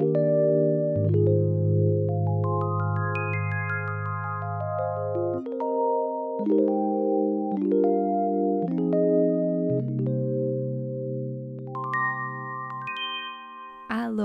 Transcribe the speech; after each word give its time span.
Alô, 0.00 0.08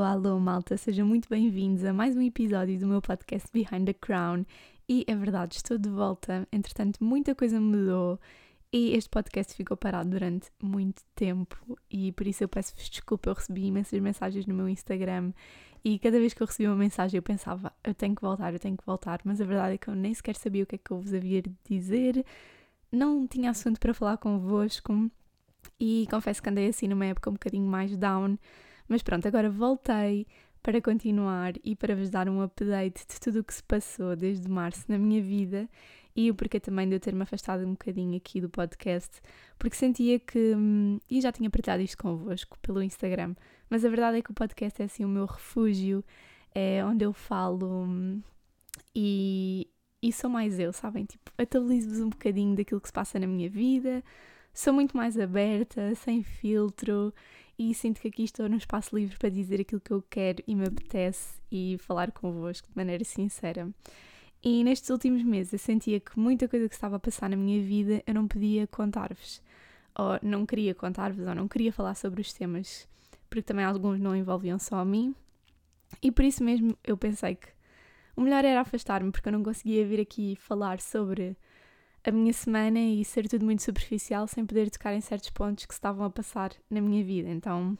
alô, 0.03 0.39
malta, 0.39 0.77
sejam 0.77 1.05
muito 1.05 1.27
bem-vindos 1.27 1.83
a 1.83 1.91
mais 1.91 2.15
um 2.15 2.21
episódio 2.21 2.79
do 2.79 2.87
meu 2.87 3.01
podcast 3.01 3.49
Behind 3.51 3.85
the 3.85 3.93
Crown. 3.93 4.45
E 4.87 5.03
é 5.07 5.15
verdade, 5.15 5.57
estou 5.57 5.77
de 5.77 5.89
volta. 5.89 6.47
Entretanto, 6.53 7.03
muita 7.03 7.35
coisa 7.35 7.59
mudou 7.59 8.17
e 8.75 8.93
este 8.93 9.09
podcast 9.09 9.55
ficou 9.55 9.77
parado 9.77 10.09
durante 10.09 10.51
muito 10.61 11.01
tempo. 11.15 11.79
E 11.89 12.11
por 12.11 12.27
isso 12.27 12.43
eu 12.43 12.49
peço-vos 12.49 12.89
desculpa. 12.89 13.29
Eu 13.29 13.33
recebi 13.33 13.67
imensas 13.67 13.97
mensagens 14.01 14.45
no 14.45 14.53
meu 14.53 14.67
Instagram 14.67 15.31
e 15.81 15.97
cada 15.97 16.19
vez 16.19 16.33
que 16.33 16.43
eu 16.43 16.45
recebia 16.45 16.69
uma 16.69 16.75
mensagem 16.75 17.17
eu 17.17 17.23
pensava, 17.23 17.71
eu 17.81 17.93
tenho 17.93 18.13
que 18.13 18.21
voltar, 18.21 18.51
eu 18.51 18.59
tenho 18.59 18.75
que 18.75 18.85
voltar. 18.85 19.21
Mas 19.23 19.39
a 19.39 19.45
verdade 19.45 19.75
é 19.75 19.77
que 19.77 19.87
eu 19.87 19.95
nem 19.95 20.13
sequer 20.13 20.35
sabia 20.35 20.63
o 20.63 20.65
que 20.65 20.75
é 20.75 20.77
que 20.77 20.91
eu 20.91 20.99
vos 20.99 21.13
havia 21.13 21.41
de 21.41 21.55
dizer, 21.69 22.25
não 22.91 23.25
tinha 23.25 23.51
assunto 23.51 23.79
para 23.79 23.93
falar 23.93 24.17
convosco 24.17 25.09
e 25.79 26.05
confesso 26.11 26.43
que 26.43 26.49
andei 26.49 26.67
assim 26.67 26.89
numa 26.89 27.05
época 27.05 27.29
um 27.29 27.33
bocadinho 27.33 27.65
mais 27.65 27.95
down 27.95 28.37
mas 28.89 29.01
pronto, 29.01 29.25
agora 29.25 29.49
voltei 29.49 30.27
para 30.61 30.81
continuar 30.81 31.53
e 31.63 31.75
para 31.75 31.95
vos 31.95 32.09
dar 32.09 32.27
um 32.27 32.41
update 32.41 33.05
de 33.07 33.19
tudo 33.19 33.39
o 33.39 33.43
que 33.43 33.53
se 33.53 33.63
passou 33.63 34.15
desde 34.15 34.49
março 34.49 34.83
na 34.87 34.97
minha 34.97 35.21
vida 35.21 35.69
e 36.15 36.31
o 36.31 36.35
porquê 36.35 36.59
também 36.59 36.87
de 36.87 36.95
eu 36.95 36.99
ter-me 36.99 37.23
afastado 37.23 37.65
um 37.65 37.71
bocadinho 37.71 38.15
aqui 38.15 38.39
do 38.39 38.49
podcast, 38.49 39.21
porque 39.59 39.75
sentia 39.75 40.19
que. 40.19 40.55
Hum, 40.55 40.99
e 41.09 41.19
já 41.21 41.31
tinha 41.31 41.49
partilhado 41.49 41.83
isto 41.83 41.97
convosco 41.97 42.57
pelo 42.59 42.81
Instagram, 42.81 43.35
mas 43.69 43.83
a 43.83 43.89
verdade 43.89 44.17
é 44.19 44.21
que 44.21 44.31
o 44.31 44.33
podcast 44.33 44.81
é 44.81 44.85
assim 44.85 45.03
o 45.03 45.09
meu 45.09 45.25
refúgio, 45.25 46.03
é 46.53 46.83
onde 46.85 47.03
eu 47.03 47.11
falo 47.13 47.83
hum, 47.83 48.21
e, 48.95 49.67
e 50.01 50.11
sou 50.13 50.29
mais 50.29 50.59
eu, 50.59 50.71
sabem? 50.71 51.05
Tipo, 51.05 51.31
atualizo-vos 51.37 51.99
um 51.99 52.09
bocadinho 52.09 52.55
daquilo 52.55 52.79
que 52.81 52.87
se 52.87 52.93
passa 52.93 53.19
na 53.19 53.27
minha 53.27 53.49
vida, 53.49 54.03
sou 54.53 54.73
muito 54.73 54.95
mais 54.95 55.19
aberta, 55.19 55.93
sem 55.95 56.23
filtro 56.23 57.13
e 57.57 57.73
sinto 57.73 58.01
que 58.01 58.07
aqui 58.09 58.23
estou 58.23 58.49
num 58.49 58.57
espaço 58.57 58.95
livre 58.95 59.17
para 59.17 59.29
dizer 59.29 59.61
aquilo 59.61 59.81
que 59.81 59.91
eu 59.91 60.01
quero 60.09 60.43
e 60.45 60.55
me 60.55 60.65
apetece 60.65 61.39
e 61.51 61.77
falar 61.79 62.11
convosco 62.11 62.67
de 62.69 62.75
maneira 62.75 63.03
sincera. 63.03 63.69
E 64.47 64.63
nestes 64.63 64.91
últimos 64.91 65.23
meses 65.23 65.53
eu 65.53 65.57
sentia 65.57 65.99
que 65.99 66.19
muita 66.19 66.47
coisa 66.47 66.69
que 66.69 66.75
estava 66.75 66.97
a 66.97 66.99
passar 66.99 67.31
na 67.31 67.35
minha 67.35 67.59
vida 67.63 68.03
eu 68.05 68.13
não 68.13 68.27
podia 68.27 68.67
contar-vos, 68.67 69.41
ou 69.97 70.19
não 70.21 70.45
queria 70.45 70.75
contar-vos, 70.75 71.27
ou 71.27 71.33
não 71.33 71.47
queria 71.47 71.73
falar 71.73 71.95
sobre 71.95 72.21
os 72.21 72.31
temas, 72.31 72.87
porque 73.27 73.41
também 73.41 73.65
alguns 73.65 73.99
não 73.99 74.15
envolviam 74.15 74.59
só 74.59 74.75
a 74.75 74.85
mim. 74.85 75.15
E 75.99 76.11
por 76.11 76.23
isso 76.23 76.43
mesmo 76.43 76.77
eu 76.83 76.95
pensei 76.95 77.33
que 77.33 77.47
o 78.15 78.21
melhor 78.21 78.45
era 78.45 78.61
afastar-me, 78.61 79.11
porque 79.11 79.29
eu 79.29 79.33
não 79.33 79.41
conseguia 79.41 79.83
vir 79.83 79.99
aqui 79.99 80.35
falar 80.35 80.79
sobre 80.79 81.35
a 82.03 82.11
minha 82.11 82.31
semana 82.31 82.79
e 82.79 83.03
ser 83.03 83.27
tudo 83.27 83.43
muito 83.43 83.63
superficial 83.63 84.27
sem 84.27 84.45
poder 84.45 84.69
tocar 84.69 84.93
em 84.93 85.01
certos 85.01 85.31
pontos 85.31 85.65
que 85.65 85.73
estavam 85.73 86.05
a 86.05 86.09
passar 86.11 86.51
na 86.69 86.79
minha 86.79 87.03
vida. 87.03 87.29
Então 87.29 87.75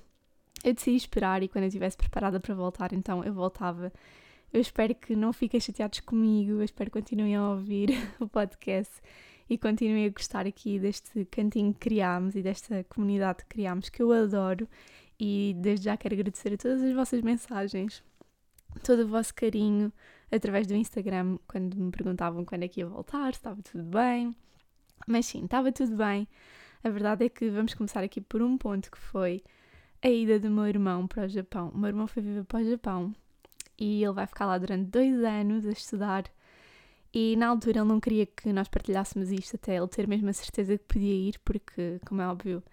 eu 0.63 0.73
decidi 0.73 0.97
esperar 0.97 1.43
e 1.43 1.47
quando 1.47 1.65
eu 1.65 1.67
estivesse 1.67 1.95
preparada 1.95 2.39
para 2.39 2.55
voltar, 2.55 2.91
então 2.91 3.23
eu 3.23 3.35
voltava. 3.35 3.93
Eu 4.55 4.61
espero 4.61 4.95
que 4.95 5.17
não 5.17 5.33
fiquem 5.33 5.59
chateados 5.59 5.99
comigo, 5.99 6.51
eu 6.51 6.63
espero 6.63 6.89
que 6.89 6.97
continuem 6.97 7.35
a 7.35 7.49
ouvir 7.49 7.89
o 8.21 8.25
podcast 8.25 9.01
e 9.49 9.57
continuem 9.57 10.05
a 10.05 10.09
gostar 10.09 10.47
aqui 10.47 10.79
deste 10.79 11.25
cantinho 11.25 11.73
que 11.73 11.79
criámos 11.81 12.35
e 12.35 12.41
desta 12.41 12.81
comunidade 12.85 13.39
que 13.39 13.47
criámos, 13.47 13.89
que 13.89 14.01
eu 14.01 14.13
adoro. 14.13 14.65
E 15.19 15.57
desde 15.57 15.83
já 15.83 15.97
quero 15.97 16.15
agradecer 16.15 16.53
a 16.53 16.57
todas 16.57 16.81
as 16.81 16.93
vossas 16.93 17.21
mensagens, 17.21 18.01
todo 18.81 19.03
o 19.03 19.07
vosso 19.09 19.35
carinho, 19.35 19.91
através 20.31 20.65
do 20.65 20.73
Instagram 20.73 21.37
quando 21.45 21.75
me 21.75 21.91
perguntavam 21.91 22.45
quando 22.45 22.63
é 22.63 22.69
que 22.69 22.79
ia 22.79 22.87
voltar, 22.87 23.33
se 23.33 23.39
estava 23.39 23.61
tudo 23.61 23.83
bem. 23.83 24.33
Mas 25.05 25.25
sim, 25.25 25.43
estava 25.43 25.69
tudo 25.69 25.97
bem. 25.97 26.29
A 26.81 26.89
verdade 26.89 27.25
é 27.25 27.29
que 27.29 27.49
vamos 27.49 27.73
começar 27.73 28.05
aqui 28.05 28.21
por 28.21 28.41
um 28.41 28.57
ponto 28.57 28.89
que 28.89 28.99
foi 28.99 29.43
a 30.01 30.07
ida 30.07 30.39
do 30.39 30.49
meu 30.49 30.65
irmão 30.65 31.05
para 31.07 31.25
o 31.25 31.27
Japão. 31.27 31.73
O 31.75 31.77
meu 31.77 31.89
irmão 31.89 32.07
foi 32.07 32.23
viver 32.23 32.45
para 32.45 32.61
o 32.61 32.63
Japão 32.63 33.13
e 33.77 34.03
ele 34.03 34.13
vai 34.13 34.25
ficar 34.25 34.45
lá 34.45 34.57
durante 34.57 34.89
dois 34.89 35.23
anos 35.23 35.65
a 35.65 35.71
estudar. 35.71 36.23
E 37.13 37.35
na 37.37 37.47
altura 37.47 37.79
ele 37.79 37.87
não 37.87 37.99
queria 37.99 38.25
que 38.25 38.51
nós 38.51 38.67
partilhássemos 38.67 39.31
isto 39.31 39.55
até 39.55 39.77
ele 39.77 39.87
ter 39.87 40.07
mesmo 40.07 40.29
a 40.29 40.33
certeza 40.33 40.77
que 40.77 40.83
podia 40.83 41.29
ir, 41.29 41.39
porque, 41.45 41.99
como 42.05 42.21
é 42.21 42.27
óbvio, 42.27 42.63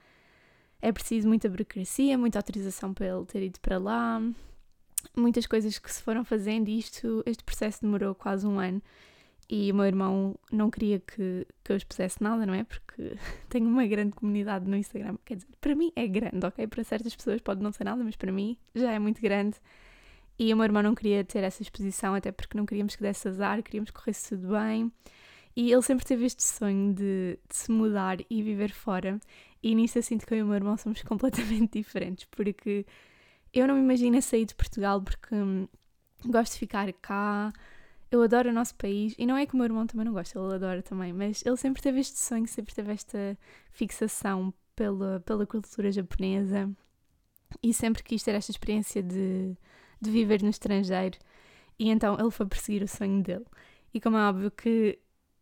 é 0.80 0.90
preciso 0.90 1.28
muita 1.28 1.48
burocracia, 1.48 2.18
muita 2.18 2.38
autorização 2.38 2.92
para 2.92 3.06
ele 3.06 3.24
ter 3.24 3.42
ido 3.44 3.60
para 3.60 3.78
lá, 3.78 4.20
muitas 5.16 5.46
coisas 5.46 5.78
que 5.78 5.92
se 5.92 6.02
foram 6.02 6.24
fazendo 6.24 6.68
e 6.68 6.78
isto, 6.78 7.22
este 7.24 7.44
processo 7.44 7.82
demorou 7.82 8.14
quase 8.14 8.46
um 8.46 8.58
ano 8.58 8.82
e 9.48 9.70
o 9.70 9.74
meu 9.74 9.84
irmão 9.84 10.34
não 10.50 10.70
queria 10.70 10.98
que, 10.98 11.46
que 11.62 11.72
eu 11.72 11.76
expusesse 11.76 12.22
nada, 12.22 12.46
não 12.46 12.54
é? 12.54 12.64
Porque 12.64 13.16
tenho 13.48 13.68
uma 13.68 13.86
grande 13.86 14.12
comunidade 14.12 14.68
no 14.68 14.76
Instagram, 14.76 15.16
quer 15.24 15.36
dizer, 15.36 15.48
para 15.60 15.74
mim 15.74 15.92
é 15.94 16.06
grande, 16.06 16.44
ok? 16.44 16.66
Para 16.66 16.82
certas 16.82 17.14
pessoas 17.14 17.40
pode 17.40 17.62
não 17.62 17.70
ser 17.70 17.84
nada, 17.84 18.02
mas 18.02 18.16
para 18.16 18.32
mim 18.32 18.56
já 18.74 18.92
é 18.92 18.98
muito 18.98 19.20
grande. 19.20 19.56
E 20.38 20.52
o 20.52 20.56
meu 20.56 20.64
irmão 20.64 20.82
não 20.82 20.94
queria 20.94 21.24
ter 21.24 21.44
essa 21.44 21.62
exposição, 21.62 22.14
até 22.14 22.32
porque 22.32 22.56
não 22.56 22.66
queríamos 22.66 22.96
que 22.96 23.02
desse 23.02 23.28
azar, 23.28 23.62
queríamos 23.62 23.90
que 23.90 23.98
corresse 24.00 24.30
tudo 24.30 24.48
bem. 24.48 24.90
E 25.54 25.70
ele 25.70 25.82
sempre 25.82 26.04
teve 26.04 26.24
este 26.24 26.42
sonho 26.42 26.94
de, 26.94 27.38
de 27.48 27.56
se 27.56 27.70
mudar 27.70 28.18
e 28.30 28.42
viver 28.42 28.72
fora. 28.72 29.20
E 29.62 29.74
nisso 29.74 29.98
eu 29.98 30.02
sinto 30.02 30.26
que 30.26 30.34
eu 30.34 30.38
e 30.38 30.42
o 30.42 30.46
meu 30.46 30.54
irmão 30.56 30.76
somos 30.76 31.02
completamente 31.04 31.78
diferentes, 31.78 32.26
porque 32.30 32.86
eu 33.52 33.66
não 33.66 33.74
me 33.74 33.82
imagino 33.82 34.20
sair 34.22 34.46
de 34.46 34.54
Portugal 34.54 35.00
porque 35.02 35.34
hum, 35.34 35.68
gosto 36.26 36.54
de 36.54 36.58
ficar 36.58 36.92
cá, 36.94 37.52
eu 38.10 38.22
adoro 38.22 38.50
o 38.50 38.52
nosso 38.52 38.74
país 38.74 39.14
e 39.18 39.26
não 39.26 39.36
é 39.36 39.46
que 39.46 39.54
o 39.54 39.56
meu 39.56 39.64
irmão 39.64 39.86
também 39.86 40.04
não 40.06 40.12
gosta, 40.12 40.38
ele 40.38 40.54
adora 40.54 40.82
também, 40.82 41.12
mas 41.12 41.42
ele 41.44 41.56
sempre 41.56 41.82
teve 41.82 42.00
este 42.00 42.18
sonho, 42.18 42.46
sempre 42.46 42.74
teve 42.74 42.92
esta 42.92 43.38
fixação 43.70 44.52
pela, 44.74 45.20
pela 45.20 45.46
cultura 45.46 45.92
japonesa 45.92 46.70
e 47.62 47.72
sempre 47.74 48.02
quis 48.02 48.22
ter 48.22 48.34
esta 48.34 48.50
experiência 48.50 49.02
de, 49.02 49.56
de 50.02 50.10
viver 50.10 50.42
no 50.42 50.50
estrangeiro 50.50 51.18
e 51.78 51.90
então 51.90 52.16
ele 52.18 52.30
foi 52.30 52.46
perseguir 52.46 52.82
o 52.82 52.88
sonho 52.88 53.22
dele. 53.22 53.46
E 53.94 54.00
como 54.00 54.16
é 54.16 54.28
óbvio 54.28 54.50
que 54.50 54.98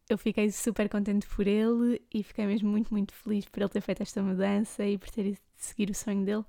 eu 0.08 0.18
fiquei 0.18 0.50
super 0.50 0.88
contente 0.88 1.26
por 1.26 1.46
ele 1.46 2.02
e 2.12 2.22
fiquei 2.22 2.46
mesmo 2.46 2.68
muito, 2.70 2.92
muito 2.92 3.14
feliz 3.14 3.46
por 3.46 3.60
ele 3.60 3.70
ter 3.70 3.80
feito 3.80 4.02
esta 4.02 4.22
mudança 4.22 4.84
e 4.86 4.98
por 4.98 5.10
ter 5.10 5.26
ido 5.26 5.38
seguir 5.56 5.90
o 5.90 5.94
sonho 5.94 6.24
dele 6.24 6.44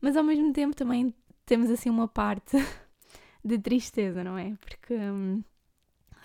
mas 0.00 0.16
ao 0.16 0.24
mesmo 0.24 0.52
tempo 0.52 0.74
também 0.74 1.14
temos 1.44 1.70
assim 1.70 1.90
uma 1.90 2.08
parte 2.08 2.56
de 3.44 3.58
tristeza, 3.58 4.24
não 4.24 4.38
é? 4.38 4.56
Porque, 4.60 4.94
hum, 4.94 5.42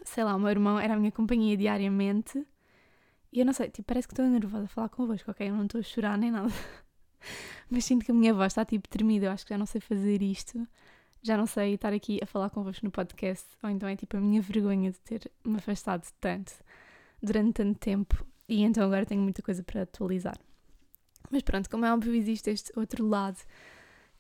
sei 0.04 0.24
lá, 0.24 0.36
o 0.36 0.40
meu 0.40 0.50
irmão 0.50 0.80
era 0.80 0.94
a 0.94 0.98
minha 0.98 1.12
companhia 1.12 1.58
diariamente 1.58 2.46
e 3.32 3.40
eu 3.40 3.46
não 3.46 3.54
sei, 3.54 3.70
tipo, 3.70 3.88
parece 3.88 4.08
que 4.08 4.14
estou 4.14 4.26
nervosa 4.28 4.66
a 4.66 4.68
falar 4.68 4.90
convosco, 4.90 5.30
ok? 5.32 5.50
Eu 5.50 5.56
não 5.56 5.66
estou 5.66 5.80
a 5.80 5.84
chorar 5.84 6.18
nem 6.18 6.32
nada. 6.32 6.50
Mas 7.70 7.86
sinto 7.86 8.06
que 8.06 8.12
a 8.12 8.14
minha 8.14 8.34
voz 8.34 8.54
está 8.54 8.64
tipo 8.64 8.88
tremida, 8.88 9.26
eu 9.26 9.32
acho 9.32 9.46
que 9.46 9.54
já 9.54 9.58
não 9.58 9.66
sei 9.66 9.82
fazer 9.82 10.22
isto. 10.22 10.66
Já 11.26 11.36
não 11.36 11.48
sei 11.48 11.74
estar 11.74 11.92
aqui 11.92 12.20
a 12.22 12.28
falar 12.28 12.52
convosco 12.52 12.86
no 12.86 12.92
podcast, 12.92 13.48
ou 13.64 13.70
então 13.72 13.90
é 13.90 13.96
tipo 13.96 14.16
a 14.16 14.22
minha 14.22 14.40
vergonha 14.44 14.92
de 14.92 15.00
ter 15.00 15.32
me 15.44 15.56
afastado 15.56 16.08
tanto 16.22 16.54
durante 17.20 17.54
tanto 17.54 17.80
tempo 17.80 18.24
e 18.48 18.62
então 18.62 18.84
agora 18.84 19.08
tenho 19.08 19.24
muita 19.24 19.42
coisa 19.42 19.64
para 19.64 19.82
atualizar. 19.82 20.38
Mas 21.32 21.42
pronto, 21.42 21.68
como 21.68 21.84
é 21.84 21.92
óbvio, 21.92 22.14
existe 22.14 22.52
este 22.52 22.72
outro 22.78 23.08
lado 23.08 23.40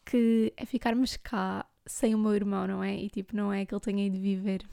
que 0.04 0.52
é 0.58 0.66
ficarmos 0.66 1.16
cá 1.18 1.64
sem 1.86 2.16
o 2.16 2.18
meu 2.18 2.34
irmão, 2.34 2.66
não 2.66 2.84
é? 2.84 2.96
E 2.96 3.08
tipo, 3.08 3.36
não 3.36 3.54
é 3.54 3.68
que 3.68 3.76
ele 3.76 3.82
tenha 3.82 4.08
ido 4.08 4.20
viver 4.20 4.68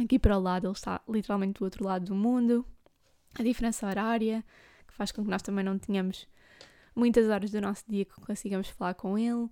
aqui 0.00 0.16
para 0.16 0.38
o 0.38 0.40
lado, 0.40 0.68
ele 0.68 0.72
está 0.74 1.00
literalmente 1.08 1.58
do 1.58 1.64
outro 1.64 1.84
lado 1.84 2.04
do 2.04 2.14
mundo. 2.14 2.64
A 3.36 3.42
diferença 3.42 3.84
horária, 3.84 4.44
que 4.86 4.94
faz 4.94 5.10
com 5.10 5.24
que 5.24 5.30
nós 5.30 5.42
também 5.42 5.64
não 5.64 5.76
tenhamos 5.76 6.28
muitas 6.94 7.28
horas 7.28 7.50
do 7.50 7.60
nosso 7.60 7.82
dia 7.88 8.04
que 8.04 8.14
consigamos 8.20 8.68
falar 8.68 8.94
com 8.94 9.18
ele. 9.18 9.48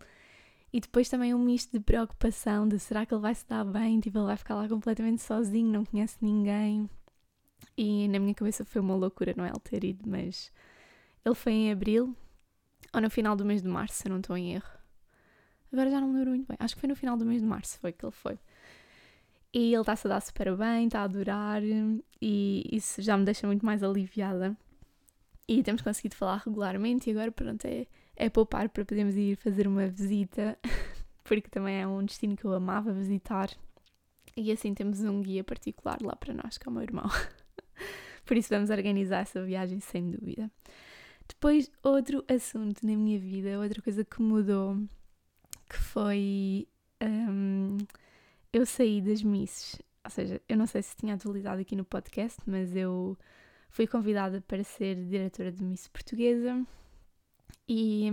E 0.76 0.80
depois 0.80 1.08
também 1.08 1.32
um 1.32 1.38
misto 1.38 1.72
de 1.72 1.80
preocupação 1.80 2.68
de 2.68 2.78
será 2.78 3.06
que 3.06 3.14
ele 3.14 3.22
vai 3.22 3.34
se 3.34 3.48
dar 3.48 3.64
bem? 3.64 3.98
Tipo, 3.98 4.18
ele 4.18 4.26
vai 4.26 4.36
ficar 4.36 4.56
lá 4.56 4.68
completamente 4.68 5.22
sozinho, 5.22 5.72
não 5.72 5.86
conhece 5.86 6.18
ninguém. 6.20 6.90
E 7.78 8.06
na 8.08 8.18
minha 8.18 8.34
cabeça 8.34 8.62
foi 8.62 8.82
uma 8.82 8.94
loucura, 8.94 9.32
não 9.34 9.46
é? 9.46 9.48
Ele 9.48 9.58
ter 9.60 9.82
ido, 9.84 10.06
mas 10.06 10.52
ele 11.24 11.34
foi 11.34 11.52
em 11.54 11.72
abril, 11.72 12.14
ou 12.92 13.00
no 13.00 13.08
final 13.08 13.34
do 13.34 13.42
mês 13.42 13.62
de 13.62 13.68
março, 13.68 13.94
se 13.94 14.06
eu 14.06 14.10
não 14.10 14.20
estou 14.20 14.36
em 14.36 14.52
erro. 14.52 14.68
Agora 15.72 15.90
já 15.90 15.98
não 15.98 16.08
me 16.08 16.18
lembro 16.18 16.30
muito 16.32 16.46
bem. 16.46 16.58
Acho 16.60 16.74
que 16.74 16.80
foi 16.82 16.90
no 16.90 16.94
final 16.94 17.16
do 17.16 17.24
mês 17.24 17.40
de 17.40 17.48
março 17.48 17.78
foi 17.78 17.90
que 17.90 18.04
ele 18.04 18.12
foi. 18.12 18.38
E 19.54 19.72
ele 19.72 19.80
está-se 19.80 20.06
a 20.06 20.10
dar 20.10 20.20
super 20.20 20.54
bem, 20.58 20.88
está 20.88 21.00
a 21.00 21.04
adorar 21.04 21.62
e 22.20 22.68
isso 22.70 23.00
já 23.00 23.16
me 23.16 23.24
deixa 23.24 23.46
muito 23.46 23.64
mais 23.64 23.82
aliviada. 23.82 24.54
E 25.48 25.62
temos 25.62 25.80
conseguido 25.80 26.16
falar 26.16 26.42
regularmente 26.44 27.08
e 27.08 27.12
agora 27.12 27.32
pronto, 27.32 27.64
é, 27.64 27.86
é 28.16 28.30
poupar 28.30 28.68
para 28.68 28.84
podermos 28.84 29.14
ir 29.14 29.36
fazer 29.36 29.68
uma 29.68 29.86
visita, 29.86 30.58
porque 31.24 31.48
também 31.48 31.80
é 31.80 31.86
um 31.86 32.04
destino 32.04 32.36
que 32.36 32.44
eu 32.44 32.52
amava 32.54 32.92
visitar. 32.92 33.50
E 34.36 34.50
assim 34.50 34.74
temos 34.74 35.00
um 35.00 35.22
guia 35.22 35.44
particular 35.44 35.98
lá 36.02 36.16
para 36.16 36.34
nós, 36.34 36.58
que 36.58 36.68
é 36.68 36.70
o 36.70 36.72
meu 36.72 36.82
irmão. 36.82 37.08
Por 38.24 38.36
isso 38.36 38.48
vamos 38.48 38.70
organizar 38.70 39.20
essa 39.20 39.42
viagem 39.44 39.80
sem 39.80 40.10
dúvida. 40.10 40.50
Depois, 41.28 41.70
outro 41.82 42.24
assunto 42.28 42.84
na 42.86 42.96
minha 42.96 43.18
vida, 43.18 43.58
outra 43.58 43.82
coisa 43.82 44.04
que 44.04 44.20
mudou, 44.22 44.76
que 45.68 45.76
foi 45.76 46.68
um, 47.02 47.76
eu 48.52 48.64
saí 48.64 49.00
das 49.00 49.22
Misses, 49.22 49.80
ou 50.04 50.10
seja, 50.10 50.40
eu 50.48 50.56
não 50.56 50.66
sei 50.66 50.82
se 50.82 50.96
tinha 50.96 51.14
atualizado 51.14 51.60
aqui 51.60 51.74
no 51.74 51.84
podcast, 51.84 52.40
mas 52.46 52.76
eu 52.76 53.16
fui 53.68 53.86
convidada 53.86 54.40
para 54.40 54.62
ser 54.62 54.94
diretora 55.04 55.50
de 55.50 55.62
Miss 55.64 55.88
Portuguesa 55.88 56.64
e 57.68 58.10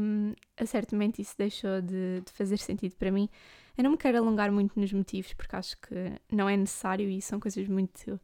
certamente 0.65 1.21
isso 1.21 1.35
deixou 1.37 1.81
de, 1.81 2.21
de, 2.21 2.31
fazer 2.31 2.57
sentido 2.57 2.95
para 2.95 3.11
mim. 3.11 3.29
Eu 3.77 3.83
não 3.83 3.91
me 3.91 3.97
quero 3.97 4.17
alongar 4.17 4.51
muito 4.51 4.79
nos 4.79 4.91
motivos 4.93 5.33
porque 5.33 5.55
acho 5.55 5.77
que 5.77 6.19
não 6.31 6.49
é 6.49 6.57
necessário 6.57 7.09
e 7.09 7.21
são 7.21 7.39
coisas 7.39 7.67
muito 7.67 8.19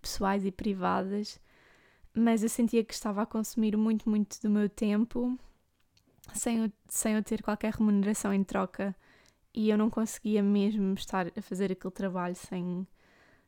pessoais 0.00 0.44
e 0.44 0.52
privadas, 0.52 1.40
mas 2.14 2.42
eu 2.42 2.48
sentia 2.48 2.84
que 2.84 2.94
estava 2.94 3.22
a 3.22 3.26
consumir 3.26 3.76
muito, 3.76 4.08
muito 4.08 4.40
do 4.40 4.50
meu 4.50 4.68
tempo 4.68 5.38
sem, 6.34 6.72
sem 6.88 7.14
eu 7.14 7.22
ter 7.22 7.42
qualquer 7.42 7.72
remuneração 7.74 8.32
em 8.32 8.44
troca 8.44 8.94
e 9.54 9.70
eu 9.70 9.78
não 9.78 9.88
conseguia 9.90 10.42
mesmo 10.42 10.94
estar 10.94 11.26
a 11.36 11.42
fazer 11.42 11.72
aquele 11.72 11.92
trabalho 11.92 12.34
sem, 12.34 12.86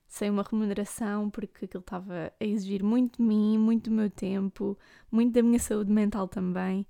sem 0.08 0.30
uma 0.30 0.42
remuneração 0.42 1.28
porque 1.30 1.66
aquilo 1.66 1.82
estava 1.82 2.32
a 2.40 2.44
exigir 2.44 2.82
muito 2.82 3.18
de 3.18 3.22
mim, 3.22 3.58
muito 3.58 3.90
do 3.90 3.96
meu 3.96 4.10
tempo, 4.10 4.76
muito 5.10 5.34
da 5.34 5.42
minha 5.42 5.58
saúde 5.58 5.92
mental 5.92 6.26
também. 6.26 6.86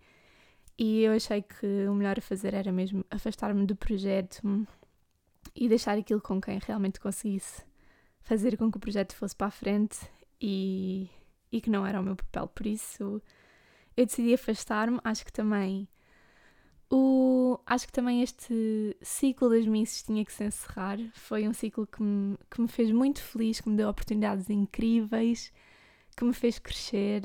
E 0.79 1.03
eu 1.03 1.13
achei 1.13 1.43
que 1.43 1.67
o 1.89 1.95
melhor 1.95 2.19
a 2.19 2.23
fazer 2.23 2.55
era 2.55 2.71
mesmo 2.71 3.05
afastar-me 3.11 3.67
do 3.67 3.75
projeto 3.75 4.67
e 5.55 5.69
deixar 5.69 5.99
aquilo 5.99 6.21
com 6.21 6.41
quem 6.41 6.61
realmente 6.65 7.01
conseguisse 7.01 7.65
fazer 8.21 8.57
com 8.57 8.71
que 8.71 8.77
o 8.77 8.81
projeto 8.81 9.17
fosse 9.17 9.35
para 9.35 9.49
a 9.49 9.51
frente 9.51 9.99
e, 10.41 11.11
e 11.51 11.61
que 11.61 11.71
não 11.71 11.85
era 11.85 12.01
o 12.01 12.03
meu 12.03 12.15
papel. 12.15 12.47
Por 12.49 12.67
isso 12.67 13.21
eu 13.97 14.07
decidi 14.07 14.33
afastar-me. 14.35 15.01
Acho 15.03 15.25
que 15.25 15.33
também 15.33 15.89
o, 16.91 17.61
acho 17.67 17.87
que 17.87 17.93
também 17.93 18.23
este 18.23 18.97
ciclo 19.03 19.51
das 19.51 19.67
misses 19.67 20.03
tinha 20.03 20.25
que 20.25 20.33
se 20.33 20.45
encerrar. 20.45 20.99
Foi 21.15 21.47
um 21.47 21.53
ciclo 21.53 21.87
que 21.87 22.03
me, 22.03 22.37
que 22.51 22.61
me 22.61 22.69
fez 22.69 22.91
muito 22.91 23.23
feliz, 23.23 23.61
que 23.61 23.69
me 23.69 23.77
deu 23.77 23.89
oportunidades 23.89 24.49
incríveis, 24.49 25.53
que 26.17 26.25
me 26.25 26.33
fez 26.33 26.59
crescer 26.59 27.23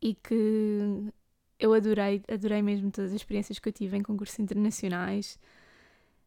e 0.00 0.14
que 0.14 1.12
eu 1.58 1.72
adorei, 1.74 2.22
adorei 2.28 2.62
mesmo 2.62 2.90
todas 2.90 3.10
as 3.10 3.16
experiências 3.16 3.58
que 3.58 3.68
eu 3.68 3.72
tive 3.72 3.96
em 3.96 4.02
concursos 4.02 4.38
internacionais, 4.38 5.38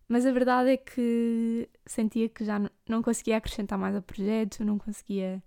mas 0.08 0.26
a 0.26 0.32
verdade 0.32 0.70
é 0.72 0.78
que 0.78 1.68
sentia 1.86 2.30
que 2.30 2.46
já 2.46 2.60
não 2.88 3.02
conseguia 3.02 3.38
acrescentar 3.38 3.78
mais 3.78 3.96
ao 3.96 4.02
projeto, 4.02 4.64
não 4.64 4.78
conseguia 4.78 5.44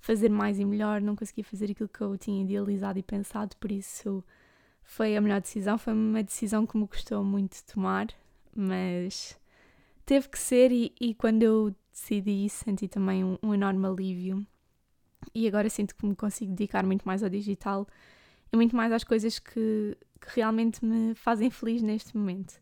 fazer 0.00 0.30
mais 0.30 0.58
e 0.58 0.64
melhor, 0.64 1.00
não 1.00 1.16
conseguia 1.16 1.44
fazer 1.44 1.72
aquilo 1.72 1.88
que 1.88 2.00
eu 2.00 2.16
tinha 2.16 2.42
idealizado 2.42 2.98
e 2.98 3.02
pensado, 3.02 3.56
por 3.56 3.72
isso 3.72 4.24
foi 4.88 5.16
a 5.16 5.20
melhor 5.20 5.40
decisão. 5.40 5.78
Foi 5.78 5.92
uma 5.92 6.22
decisão 6.22 6.66
que 6.66 6.76
me 6.76 6.88
custou 6.88 7.22
muito 7.22 7.62
tomar, 7.64 8.08
mas 8.56 9.38
teve 10.06 10.28
que 10.28 10.38
ser, 10.38 10.72
e, 10.72 10.94
e 10.98 11.14
quando 11.14 11.42
eu 11.42 11.74
decidi 11.92 12.48
senti 12.48 12.88
também 12.88 13.22
um, 13.22 13.38
um 13.42 13.54
enorme 13.54 13.86
alívio. 13.86 14.44
E 15.34 15.46
agora 15.46 15.68
sinto 15.68 15.94
que 15.94 16.06
me 16.06 16.16
consigo 16.16 16.52
dedicar 16.52 16.86
muito 16.86 17.04
mais 17.04 17.22
ao 17.22 17.28
digital 17.28 17.86
e 18.50 18.56
muito 18.56 18.74
mais 18.74 18.90
às 18.90 19.04
coisas 19.04 19.38
que, 19.38 19.96
que 20.20 20.28
realmente 20.36 20.82
me 20.84 21.14
fazem 21.14 21.50
feliz 21.50 21.82
neste 21.82 22.16
momento. 22.16 22.58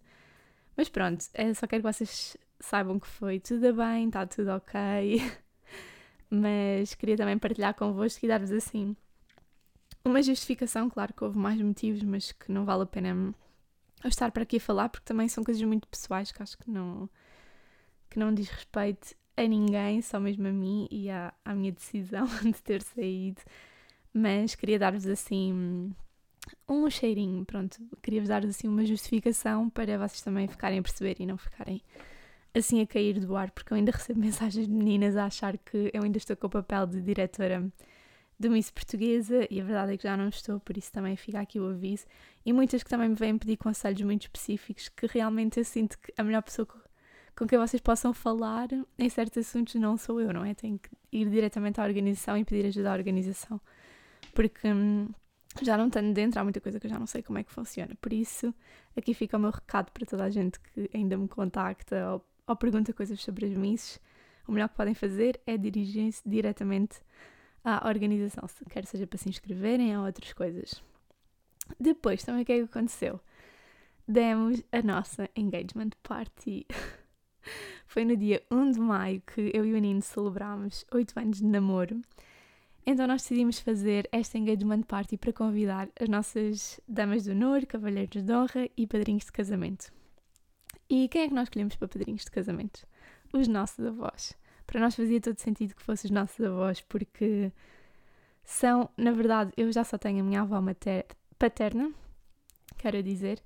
Mas 0.76 0.88
pronto, 0.88 1.24
é, 1.32 1.54
só 1.54 1.66
quero 1.66 1.82
que 1.84 1.92
vocês 1.92 2.36
saibam 2.58 2.98
que 2.98 3.06
foi 3.06 3.38
tudo 3.38 3.72
bem, 3.74 4.08
está 4.08 4.26
tudo 4.26 4.50
ok. 4.50 5.22
Mas 6.28 6.94
queria 6.94 7.16
também 7.16 7.38
partilhar 7.38 7.74
convosco 7.74 8.24
e 8.24 8.28
dar-vos 8.28 8.50
assim 8.50 8.96
uma 10.08 10.22
justificação. 10.22 10.88
Claro 10.90 11.12
que 11.12 11.24
houve 11.24 11.38
mais 11.38 11.60
motivos, 11.60 12.02
mas 12.02 12.32
que 12.32 12.50
não 12.52 12.64
vale 12.64 12.82
a 12.82 12.86
pena 12.86 13.34
eu 14.04 14.08
estar 14.08 14.30
para 14.30 14.42
aqui 14.42 14.58
a 14.58 14.60
falar, 14.60 14.88
porque 14.88 15.04
também 15.04 15.28
são 15.28 15.42
coisas 15.42 15.62
muito 15.62 15.88
pessoais 15.88 16.30
que 16.30 16.42
acho 16.42 16.56
que 16.58 16.70
não, 16.70 17.08
que 18.10 18.18
não 18.18 18.32
diz 18.32 18.48
respeito 18.48 19.14
a 19.36 19.42
ninguém, 19.42 20.00
só 20.02 20.18
mesmo 20.20 20.46
a 20.48 20.52
mim 20.52 20.88
e 20.90 21.10
à, 21.10 21.32
à 21.44 21.54
minha 21.54 21.72
decisão 21.72 22.26
de 22.42 22.62
ter 22.62 22.82
saído 22.82 23.42
mas 24.16 24.54
queria 24.54 24.78
dar-vos 24.78 25.06
assim 25.06 25.94
um 26.66 26.88
cheirinho, 26.88 27.44
pronto, 27.44 27.76
queria-vos 28.02 28.28
dar 28.28 28.44
assim 28.46 28.66
uma 28.66 28.84
justificação 28.84 29.68
para 29.68 29.98
vocês 29.98 30.22
também 30.22 30.48
ficarem 30.48 30.78
a 30.78 30.82
perceber 30.82 31.16
e 31.18 31.26
não 31.26 31.36
ficarem 31.36 31.82
assim 32.54 32.80
a 32.80 32.86
cair 32.86 33.20
do 33.20 33.36
ar, 33.36 33.50
porque 33.50 33.72
eu 33.72 33.76
ainda 33.76 33.92
recebo 33.92 34.18
mensagens 34.20 34.66
de 34.66 34.72
meninas 34.72 35.16
a 35.16 35.26
achar 35.26 35.58
que 35.58 35.90
eu 35.92 36.02
ainda 36.02 36.16
estou 36.16 36.34
com 36.34 36.46
o 36.46 36.50
papel 36.50 36.86
de 36.86 37.02
diretora 37.02 37.70
do 38.38 38.50
Miss 38.50 38.70
Portuguesa 38.70 39.46
e 39.50 39.60
a 39.60 39.64
verdade 39.64 39.94
é 39.94 39.96
que 39.96 40.02
já 40.02 40.16
não 40.16 40.28
estou, 40.28 40.60
por 40.60 40.76
isso 40.76 40.92
também 40.92 41.16
fica 41.16 41.40
aqui 41.40 41.58
o 41.58 41.68
aviso. 41.68 42.04
E 42.44 42.52
muitas 42.52 42.82
que 42.82 42.90
também 42.90 43.08
me 43.08 43.14
vêm 43.14 43.38
pedir 43.38 43.56
conselhos 43.56 44.02
muito 44.02 44.22
específicos 44.22 44.88
que 44.88 45.06
realmente 45.06 45.58
eu 45.58 45.64
sinto 45.64 45.98
que 45.98 46.12
a 46.16 46.22
melhor 46.22 46.42
pessoa 46.42 46.66
com 47.36 47.46
quem 47.46 47.58
vocês 47.58 47.80
possam 47.82 48.14
falar 48.14 48.68
em 48.98 49.08
certos 49.10 49.46
assuntos 49.46 49.74
não 49.74 49.96
sou 49.96 50.20
eu, 50.20 50.32
não 50.32 50.44
é? 50.44 50.54
Tenho 50.54 50.78
que 50.78 50.88
ir 51.12 51.28
diretamente 51.28 51.80
à 51.80 51.84
organização 51.84 52.36
e 52.36 52.44
pedir 52.44 52.66
ajuda 52.66 52.92
à 52.92 52.94
organização 52.94 53.60
porque 54.36 54.68
hum, 54.70 55.08
já 55.62 55.76
não 55.78 55.86
estando 55.88 56.12
dentro, 56.12 56.38
há 56.38 56.44
muita 56.44 56.60
coisa 56.60 56.78
que 56.78 56.86
eu 56.86 56.90
já 56.90 56.98
não 56.98 57.06
sei 57.06 57.22
como 57.22 57.38
é 57.38 57.42
que 57.42 57.50
funciona. 57.50 57.96
Por 58.00 58.12
isso, 58.12 58.54
aqui 58.94 59.14
fica 59.14 59.38
o 59.38 59.40
meu 59.40 59.50
recado 59.50 59.90
para 59.90 60.04
toda 60.06 60.24
a 60.24 60.30
gente 60.30 60.60
que 60.60 60.90
ainda 60.94 61.16
me 61.16 61.26
contacta 61.26 62.12
ou, 62.12 62.24
ou 62.46 62.54
pergunta 62.54 62.92
coisas 62.92 63.18
sobre 63.20 63.46
as 63.46 63.52
misses. 63.52 63.98
O 64.46 64.52
melhor 64.52 64.68
que 64.68 64.76
podem 64.76 64.94
fazer 64.94 65.40
é 65.46 65.56
dirigirem-se 65.56 66.22
diretamente 66.24 67.00
à 67.66 67.88
organização, 67.88 68.48
quer 68.70 68.86
seja 68.86 69.08
para 69.08 69.18
se 69.18 69.28
inscreverem 69.28 69.98
ou 69.98 70.06
outras 70.06 70.32
coisas. 70.32 70.80
Depois, 71.80 72.22
também 72.22 72.42
o 72.42 72.44
que 72.44 72.52
é 72.52 72.56
que 72.58 72.62
aconteceu? 72.62 73.20
Demos 74.06 74.62
a 74.70 74.80
nossa 74.82 75.28
engagement 75.34 75.90
party. 76.04 76.64
Foi 77.88 78.04
no 78.04 78.16
dia 78.16 78.40
1 78.52 78.70
de 78.70 78.78
maio 78.80 79.20
que 79.20 79.50
eu 79.52 79.66
e 79.66 79.74
o 79.74 79.78
Nino 79.78 80.00
celebrámos 80.00 80.86
8 80.92 81.18
anos 81.18 81.38
de 81.38 81.44
namoro. 81.44 82.00
Então 82.86 83.04
nós 83.04 83.22
decidimos 83.22 83.58
fazer 83.58 84.08
esta 84.12 84.38
engagement 84.38 84.82
party 84.82 85.16
para 85.16 85.32
convidar 85.32 85.88
as 86.00 86.08
nossas 86.08 86.80
damas 86.86 87.24
de 87.24 87.32
honor, 87.32 87.66
cavalheiros 87.66 88.22
de 88.22 88.32
honra 88.32 88.68
e 88.76 88.86
padrinhos 88.86 89.24
de 89.24 89.32
casamento. 89.32 89.92
E 90.88 91.08
quem 91.08 91.22
é 91.22 91.28
que 91.28 91.34
nós 91.34 91.46
escolhemos 91.46 91.74
para 91.74 91.88
padrinhos 91.88 92.24
de 92.24 92.30
casamento? 92.30 92.86
Os 93.32 93.48
nossos 93.48 93.84
avós. 93.84 94.36
Para 94.66 94.80
nós 94.80 94.94
fazia 94.94 95.20
todo 95.20 95.38
sentido 95.38 95.74
que 95.74 95.82
fossem 95.82 96.08
os 96.08 96.12
nossos 96.12 96.44
avós, 96.44 96.80
porque 96.80 97.52
são, 98.44 98.90
na 98.96 99.12
verdade, 99.12 99.52
eu 99.56 99.70
já 99.72 99.84
só 99.84 99.98
tenho 99.98 100.20
a 100.20 100.24
minha 100.24 100.42
avó 100.42 100.60
mater, 100.60 101.06
paterna, 101.38 101.92
quero 102.78 103.02
dizer, 103.02 103.42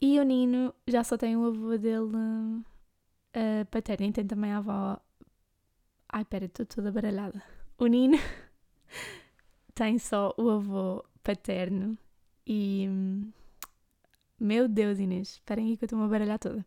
e 0.00 0.18
o 0.20 0.22
Nino 0.24 0.74
já 0.86 1.02
só 1.04 1.16
tem 1.16 1.36
o 1.36 1.46
avô 1.46 1.76
dele 1.78 2.04
uh, 2.04 3.66
paterno, 3.70 4.06
e 4.06 4.12
tem 4.12 4.26
também 4.26 4.52
a 4.52 4.58
avó. 4.58 5.00
Ai, 6.10 6.24
pera, 6.24 6.46
estou 6.46 6.66
toda 6.66 6.92
baralhada 6.92 7.42
o 7.78 7.86
Nino 7.86 8.18
tem 9.74 9.98
só 9.98 10.34
o 10.36 10.50
avô 10.50 11.04
paterno 11.22 11.96
e. 12.46 12.88
Meu 14.40 14.68
Deus, 14.68 14.98
Inês, 14.98 15.30
esperem 15.30 15.68
aí 15.68 15.76
que 15.76 15.84
eu 15.84 15.86
estou-me 15.86 16.04
a 16.04 16.08
baralhar 16.08 16.38
toda. 16.38 16.64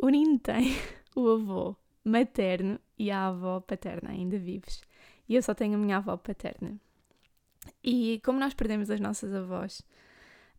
O 0.00 0.08
Nino 0.08 0.38
tem 0.38 0.72
o 1.16 1.28
avô 1.28 1.76
materno 2.04 2.78
e 2.98 3.10
a 3.10 3.28
avó 3.28 3.60
paterna 3.60 4.10
ainda 4.10 4.38
vivos. 4.38 4.80
E 5.28 5.34
eu 5.34 5.42
só 5.42 5.54
tenho 5.54 5.74
a 5.74 5.78
minha 5.78 5.96
avó 5.96 6.16
paterna. 6.16 6.76
E 7.82 8.20
como 8.24 8.38
nós 8.38 8.54
perdemos 8.54 8.90
as 8.90 9.00
nossas 9.00 9.32
avós 9.34 9.80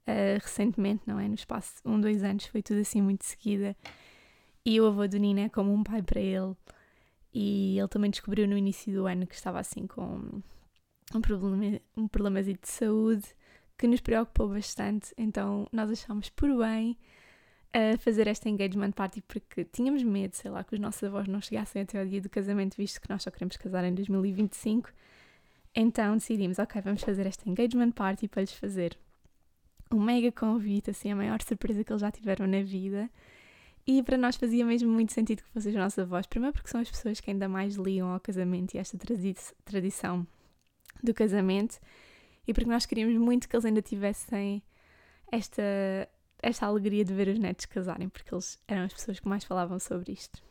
uh, 0.07 0.39
recentemente, 0.41 1.03
não 1.05 1.19
é? 1.19 1.27
No 1.27 1.35
espaço 1.35 1.81
de 1.83 1.89
um, 1.89 1.99
dois 1.99 2.23
anos, 2.23 2.45
foi 2.45 2.61
tudo 2.61 2.79
assim 2.79 3.01
muito 3.01 3.25
seguida. 3.25 3.75
E 4.65 4.79
o 4.79 4.87
avô 4.87 5.07
do 5.07 5.17
Nino 5.17 5.41
é 5.41 5.49
como 5.49 5.73
um 5.73 5.83
pai 5.83 6.01
para 6.01 6.21
ele. 6.21 6.55
E 7.33 7.77
ele 7.77 7.87
também 7.87 8.11
descobriu 8.11 8.47
no 8.47 8.57
início 8.57 8.93
do 8.93 9.07
ano 9.07 9.27
que 9.27 9.35
estava 9.35 9.59
assim 9.59 9.87
com 9.87 10.41
um 11.13 11.21
problema, 11.21 11.79
um 11.97 12.07
problema 12.07 12.43
de 12.43 12.57
saúde 12.63 13.25
que 13.77 13.87
nos 13.87 14.01
preocupou 14.01 14.49
bastante. 14.49 15.13
Então 15.17 15.67
nós 15.71 15.89
achámos 15.89 16.29
por 16.29 16.55
bem 16.57 16.97
uh, 17.75 17.97
fazer 17.97 18.27
esta 18.27 18.49
engagement 18.49 18.91
party 18.91 19.21
porque 19.21 19.65
tínhamos 19.65 20.03
medo, 20.03 20.35
sei 20.35 20.51
lá, 20.51 20.63
que 20.63 20.73
os 20.73 20.79
nossos 20.79 21.03
avós 21.03 21.27
não 21.27 21.41
chegassem 21.41 21.81
até 21.81 21.99
ao 21.99 22.05
dia 22.05 22.21
do 22.21 22.29
casamento, 22.29 22.75
visto 22.77 23.01
que 23.01 23.09
nós 23.09 23.23
só 23.23 23.31
queremos 23.31 23.57
casar 23.57 23.83
em 23.83 23.93
2025. 23.93 24.91
Então 25.75 26.15
decidimos, 26.17 26.59
ok, 26.59 26.81
vamos 26.81 27.01
fazer 27.01 27.25
esta 27.25 27.49
engagement 27.49 27.91
party 27.91 28.27
para 28.27 28.41
lhes 28.41 28.53
fazer 28.53 28.97
um 29.91 30.01
mega 30.01 30.31
convite, 30.31 30.91
assim, 30.91 31.11
a 31.11 31.15
maior 31.15 31.41
surpresa 31.41 31.83
que 31.83 31.91
eles 31.91 32.01
já 32.01 32.11
tiveram 32.11 32.47
na 32.47 32.61
vida. 32.61 33.09
E 33.85 34.01
para 34.01 34.17
nós 34.17 34.35
fazia 34.35 34.65
mesmo 34.65 34.89
muito 34.89 35.11
sentido 35.11 35.43
que 35.43 35.49
fossem 35.49 35.71
os 35.71 35.77
nossos 35.77 35.99
avós, 35.99 36.25
primeiro 36.25 36.53
porque 36.53 36.69
são 36.69 36.79
as 36.79 36.89
pessoas 36.89 37.19
que 37.19 37.29
ainda 37.29 37.49
mais 37.49 37.75
ligam 37.75 38.09
ao 38.09 38.19
casamento 38.19 38.73
e 38.73 38.77
a 38.77 38.81
esta 38.81 38.97
tradi 38.97 39.35
tradição 39.65 40.25
do 41.03 41.13
casamento, 41.13 41.79
e 42.47 42.53
porque 42.53 42.69
nós 42.69 42.85
queríamos 42.85 43.17
muito 43.17 43.47
que 43.47 43.55
eles 43.55 43.65
ainda 43.65 43.81
tivessem 43.81 44.63
esta, 45.29 45.61
esta 46.43 46.65
alegria 46.65 47.03
de 47.05 47.13
ver 47.13 47.29
os 47.29 47.39
netos 47.39 47.65
casarem, 47.65 48.09
porque 48.09 48.33
eles 48.33 48.59
eram 48.67 48.83
as 48.83 48.93
pessoas 48.93 49.19
que 49.19 49.27
mais 49.27 49.43
falavam 49.43 49.79
sobre 49.79 50.11
isto. 50.11 50.43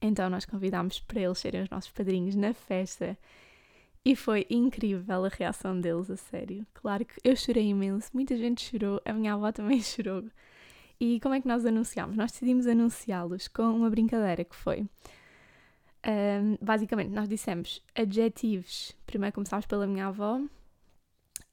Então 0.00 0.28
nós 0.30 0.44
convidámos 0.44 1.00
para 1.00 1.20
eles 1.20 1.38
serem 1.38 1.62
os 1.62 1.70
nossos 1.70 1.90
padrinhos 1.90 2.36
na 2.36 2.52
festa 2.52 3.18
e 4.04 4.14
foi 4.14 4.46
incrível 4.48 5.24
a 5.24 5.28
reação 5.28 5.80
deles, 5.80 6.10
a 6.10 6.16
sério. 6.16 6.66
Claro 6.74 7.04
que 7.04 7.14
eu 7.24 7.34
chorei 7.34 7.68
imenso, 7.68 8.10
muita 8.12 8.36
gente 8.36 8.62
chorou, 8.62 9.00
a 9.04 9.12
minha 9.12 9.34
avó 9.34 9.50
também 9.50 9.80
chorou 9.82 10.24
E 11.00 11.18
como 11.20 11.34
é 11.34 11.40
que 11.40 11.48
nós 11.48 11.64
anunciámos? 11.64 12.16
Nós 12.16 12.30
decidimos 12.30 12.66
anunciá-los 12.66 13.48
com 13.48 13.62
uma 13.62 13.90
brincadeira 13.90 14.44
que 14.44 14.54
foi. 14.54 14.86
Um, 16.06 16.56
basicamente, 16.60 17.10
nós 17.10 17.28
dissemos 17.28 17.82
adjetivos. 17.94 18.94
Primeiro 19.06 19.34
começámos 19.34 19.66
pela 19.66 19.86
minha 19.86 20.06
avó 20.06 20.40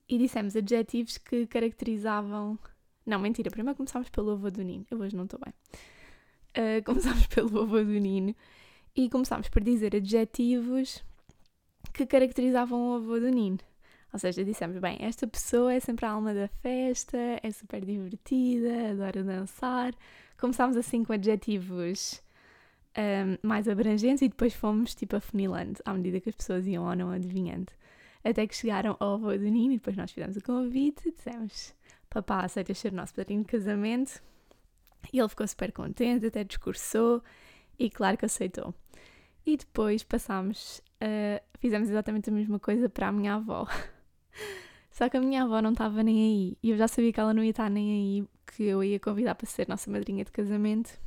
e 0.07 0.17
dissemos 0.17 0.55
adjetivos 0.55 1.17
que 1.17 1.47
caracterizavam. 1.47 2.59
Não, 3.05 3.19
mentira, 3.19 3.51
primeiro 3.51 3.77
começámos 3.77 4.09
pelo 4.09 4.31
avô 4.31 4.49
do 4.49 4.63
Nino. 4.63 4.85
Eu 4.89 4.99
hoje 4.99 5.15
não 5.15 5.25
estou 5.25 5.39
bem. 5.39 5.53
Uh, 6.57 6.83
começámos 6.83 7.27
pelo 7.27 7.61
avô 7.61 7.83
do 7.83 7.99
Nino 7.99 8.35
e 8.95 9.09
começámos 9.09 9.47
por 9.49 9.63
dizer 9.63 9.95
adjetivos 9.95 11.03
que 11.93 12.05
caracterizavam 12.05 12.91
o 12.91 12.95
avô 12.95 13.19
do 13.19 13.29
Nino. 13.29 13.59
Ou 14.11 14.17
seja, 14.17 14.43
dissemos, 14.43 14.77
bem, 14.79 14.97
esta 15.01 15.27
pessoa 15.27 15.73
é 15.73 15.79
sempre 15.79 16.05
a 16.05 16.11
alma 16.11 16.33
da 16.33 16.47
festa, 16.47 17.17
é 17.43 17.51
super 17.51 17.83
divertida, 17.83 18.91
adora 18.91 19.23
dançar. 19.23 19.93
Começámos 20.37 20.77
assim 20.77 21.03
com 21.03 21.13
adjetivos 21.13 22.23
um, 22.97 23.47
mais 23.47 23.67
abrangentes 23.67 24.21
e 24.21 24.29
depois 24.29 24.53
fomos 24.53 24.95
tipo 24.95 25.15
afunilando 25.15 25.79
à 25.85 25.93
medida 25.93 26.21
que 26.21 26.29
as 26.29 26.35
pessoas 26.35 26.65
iam 26.65 26.85
ou 26.85 26.95
não 26.95 27.11
adivinhando. 27.11 27.71
Até 28.23 28.47
que 28.47 28.55
chegaram 28.55 28.95
ao 28.99 29.15
avô 29.15 29.31
do 29.37 29.43
Nino 29.43 29.73
e 29.73 29.77
depois 29.77 29.95
nós 29.95 30.11
fizemos 30.11 30.37
o 30.37 30.41
convite 30.41 31.09
e 31.09 31.11
dissemos: 31.11 31.75
Papá, 32.15 32.45
aceita 32.45 32.73
ser 32.73 32.93
nosso 32.93 33.13
padrinho 33.13 33.41
de 33.41 33.47
casamento? 33.47 34.23
E 35.11 35.19
ele 35.19 35.27
ficou 35.27 35.45
super 35.45 35.73
contente, 35.73 36.25
até 36.25 36.45
discursou 36.45 37.21
e 37.77 37.89
claro 37.89 38.15
que 38.17 38.23
aceitou. 38.23 38.73
E 39.45 39.57
depois 39.57 40.01
passámos, 40.01 40.81
uh, 41.03 41.43
fizemos 41.59 41.89
exatamente 41.89 42.29
a 42.29 42.33
mesma 42.33 42.57
coisa 42.57 42.87
para 42.87 43.09
a 43.09 43.11
minha 43.11 43.35
avó. 43.35 43.67
Só 44.89 45.09
que 45.09 45.17
a 45.17 45.19
minha 45.19 45.43
avó 45.43 45.61
não 45.61 45.73
estava 45.73 46.01
nem 46.01 46.15
aí 46.15 46.57
e 46.63 46.69
eu 46.69 46.77
já 46.77 46.87
sabia 46.87 47.11
que 47.11 47.19
ela 47.19 47.33
não 47.33 47.43
ia 47.43 47.49
estar 47.49 47.69
nem 47.69 47.91
aí, 47.91 48.27
que 48.47 48.63
eu 48.63 48.81
ia 48.81 48.97
convidar 48.97 49.35
para 49.35 49.45
ser 49.45 49.67
nossa 49.67 49.91
madrinha 49.91 50.23
de 50.23 50.31
casamento. 50.31 50.97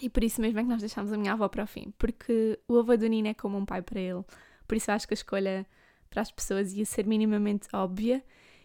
E 0.00 0.08
por 0.08 0.24
isso 0.24 0.40
mesmo 0.40 0.60
é 0.60 0.62
que 0.62 0.68
nós 0.70 0.80
deixámos 0.80 1.12
a 1.12 1.18
minha 1.18 1.34
avó 1.34 1.46
para 1.46 1.64
o 1.64 1.66
fim, 1.66 1.92
porque 1.98 2.58
o 2.66 2.78
avô 2.78 2.96
do 2.96 3.06
Nino 3.06 3.28
é 3.28 3.34
como 3.34 3.58
um 3.58 3.66
pai 3.66 3.82
para 3.82 4.00
ele. 4.00 4.24
Por 4.66 4.78
isso 4.78 4.90
acho 4.90 5.06
que 5.06 5.12
a 5.12 5.14
escolha 5.14 5.66
para 6.08 6.22
as 6.22 6.32
pessoas 6.32 6.72
ia 6.72 6.86
ser 6.86 7.06
minimamente 7.06 7.68
óbvia 7.74 8.24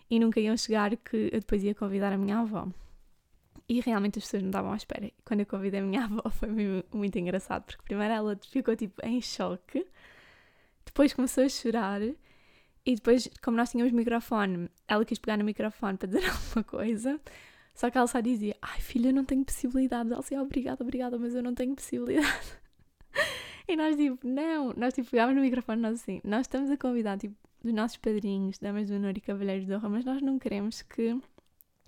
e 0.09 0.19
nunca 0.19 0.39
iam 0.39 0.55
chegar 0.55 0.95
que 0.97 1.29
eu 1.31 1.39
depois 1.39 1.63
ia 1.63 1.75
convidar 1.75 2.13
a 2.13 2.17
minha 2.17 2.39
avó. 2.39 2.67
E 3.69 3.81
realmente 3.81 4.19
as 4.19 4.25
pessoas 4.25 4.43
não 4.43 4.49
estavam 4.49 4.71
à 4.71 4.77
espera. 4.77 5.11
Quando 5.25 5.41
eu 5.41 5.45
convidei 5.45 5.81
a 5.81 5.83
minha 5.83 6.03
avó 6.05 6.29
foi 6.29 6.49
muito 6.93 7.19
engraçado, 7.19 7.65
porque 7.65 7.83
primeiro 7.83 8.13
ela 8.13 8.39
ficou 8.49 8.75
tipo 8.75 9.05
em 9.05 9.21
choque, 9.21 9.85
depois 10.85 11.13
começou 11.13 11.43
a 11.43 11.49
chorar 11.49 12.01
e 12.87 12.95
depois, 12.95 13.29
como 13.43 13.57
nós 13.57 13.69
tínhamos 13.69 13.91
microfone, 13.91 14.69
ela 14.87 15.03
quis 15.03 15.19
pegar 15.19 15.35
no 15.35 15.43
microfone 15.43 15.97
para 15.97 16.07
dizer 16.07 16.25
alguma 16.29 16.63
coisa, 16.63 17.19
só 17.77 17.91
que 17.91 17.97
ela 17.97 18.07
só 18.07 18.21
dizia: 18.21 18.55
Ai 18.61 18.79
filha, 18.79 19.11
não 19.11 19.25
tenho 19.25 19.43
possibilidade. 19.43 20.11
Ela 20.11 20.21
dizia: 20.21 20.41
Obrigada, 20.41 20.83
obrigada, 20.83 21.19
mas 21.19 21.35
eu 21.35 21.43
não 21.43 21.53
tenho 21.53 21.75
possibilidade. 21.75 22.57
e 23.67 23.75
nós, 23.75 23.95
tipo, 23.95 24.25
não. 24.25 24.73
Nós, 24.75 24.93
tipo, 24.93 25.11
pegávamos 25.11 25.35
no 25.35 25.43
microfone, 25.43 25.81
nós 25.81 26.01
assim: 26.01 26.21
Nós 26.23 26.41
estamos 26.41 26.71
a 26.71 26.77
convidar, 26.77 27.17
tipo, 27.17 27.35
os 27.67 27.73
nossos 27.73 27.97
padrinhos, 27.97 28.57
damas 28.57 28.87
do 28.87 28.95
honor 28.95 29.17
e 29.17 29.21
cavalheiros 29.21 29.65
de 29.65 29.73
honra, 29.73 29.89
mas 29.89 30.05
nós 30.05 30.21
não 30.21 30.39
queremos 30.39 30.81
que 30.81 31.19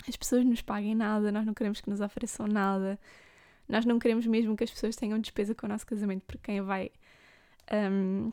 as 0.07 0.15
pessoas 0.15 0.45
nos 0.45 0.61
paguem 0.61 0.95
nada, 0.95 1.31
nós 1.31 1.45
não 1.45 1.53
queremos 1.53 1.81
que 1.81 1.89
nos 1.89 2.01
ofereçam 2.01 2.47
nada, 2.47 2.99
nós 3.67 3.85
não 3.85 3.99
queremos 3.99 4.25
mesmo 4.25 4.55
que 4.57 4.63
as 4.63 4.71
pessoas 4.71 4.95
tenham 4.95 5.19
despesa 5.19 5.53
com 5.53 5.65
o 5.65 5.69
nosso 5.69 5.85
casamento, 5.85 6.23
porque 6.25 6.41
quem 6.43 6.61
vai. 6.61 6.91
Um, 7.71 8.31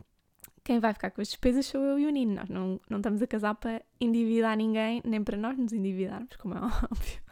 quem 0.65 0.81
vai 0.81 0.93
ficar 0.93 1.13
com 1.13 1.21
as 1.21 1.29
despesas 1.29 1.67
sou 1.67 1.81
eu 1.81 1.97
e 1.97 2.07
o 2.07 2.11
Nino. 2.11 2.35
Nós 2.35 2.49
não, 2.49 2.81
não 2.91 2.97
estamos 2.97 3.23
a 3.23 3.27
casar 3.27 3.55
para 3.55 3.81
endividar 4.01 4.57
ninguém, 4.57 5.01
nem 5.05 5.23
para 5.23 5.37
nós 5.37 5.57
nos 5.57 5.73
endividarmos, 5.73 6.35
como 6.37 6.55
é 6.55 6.59
óbvio. 6.91 7.23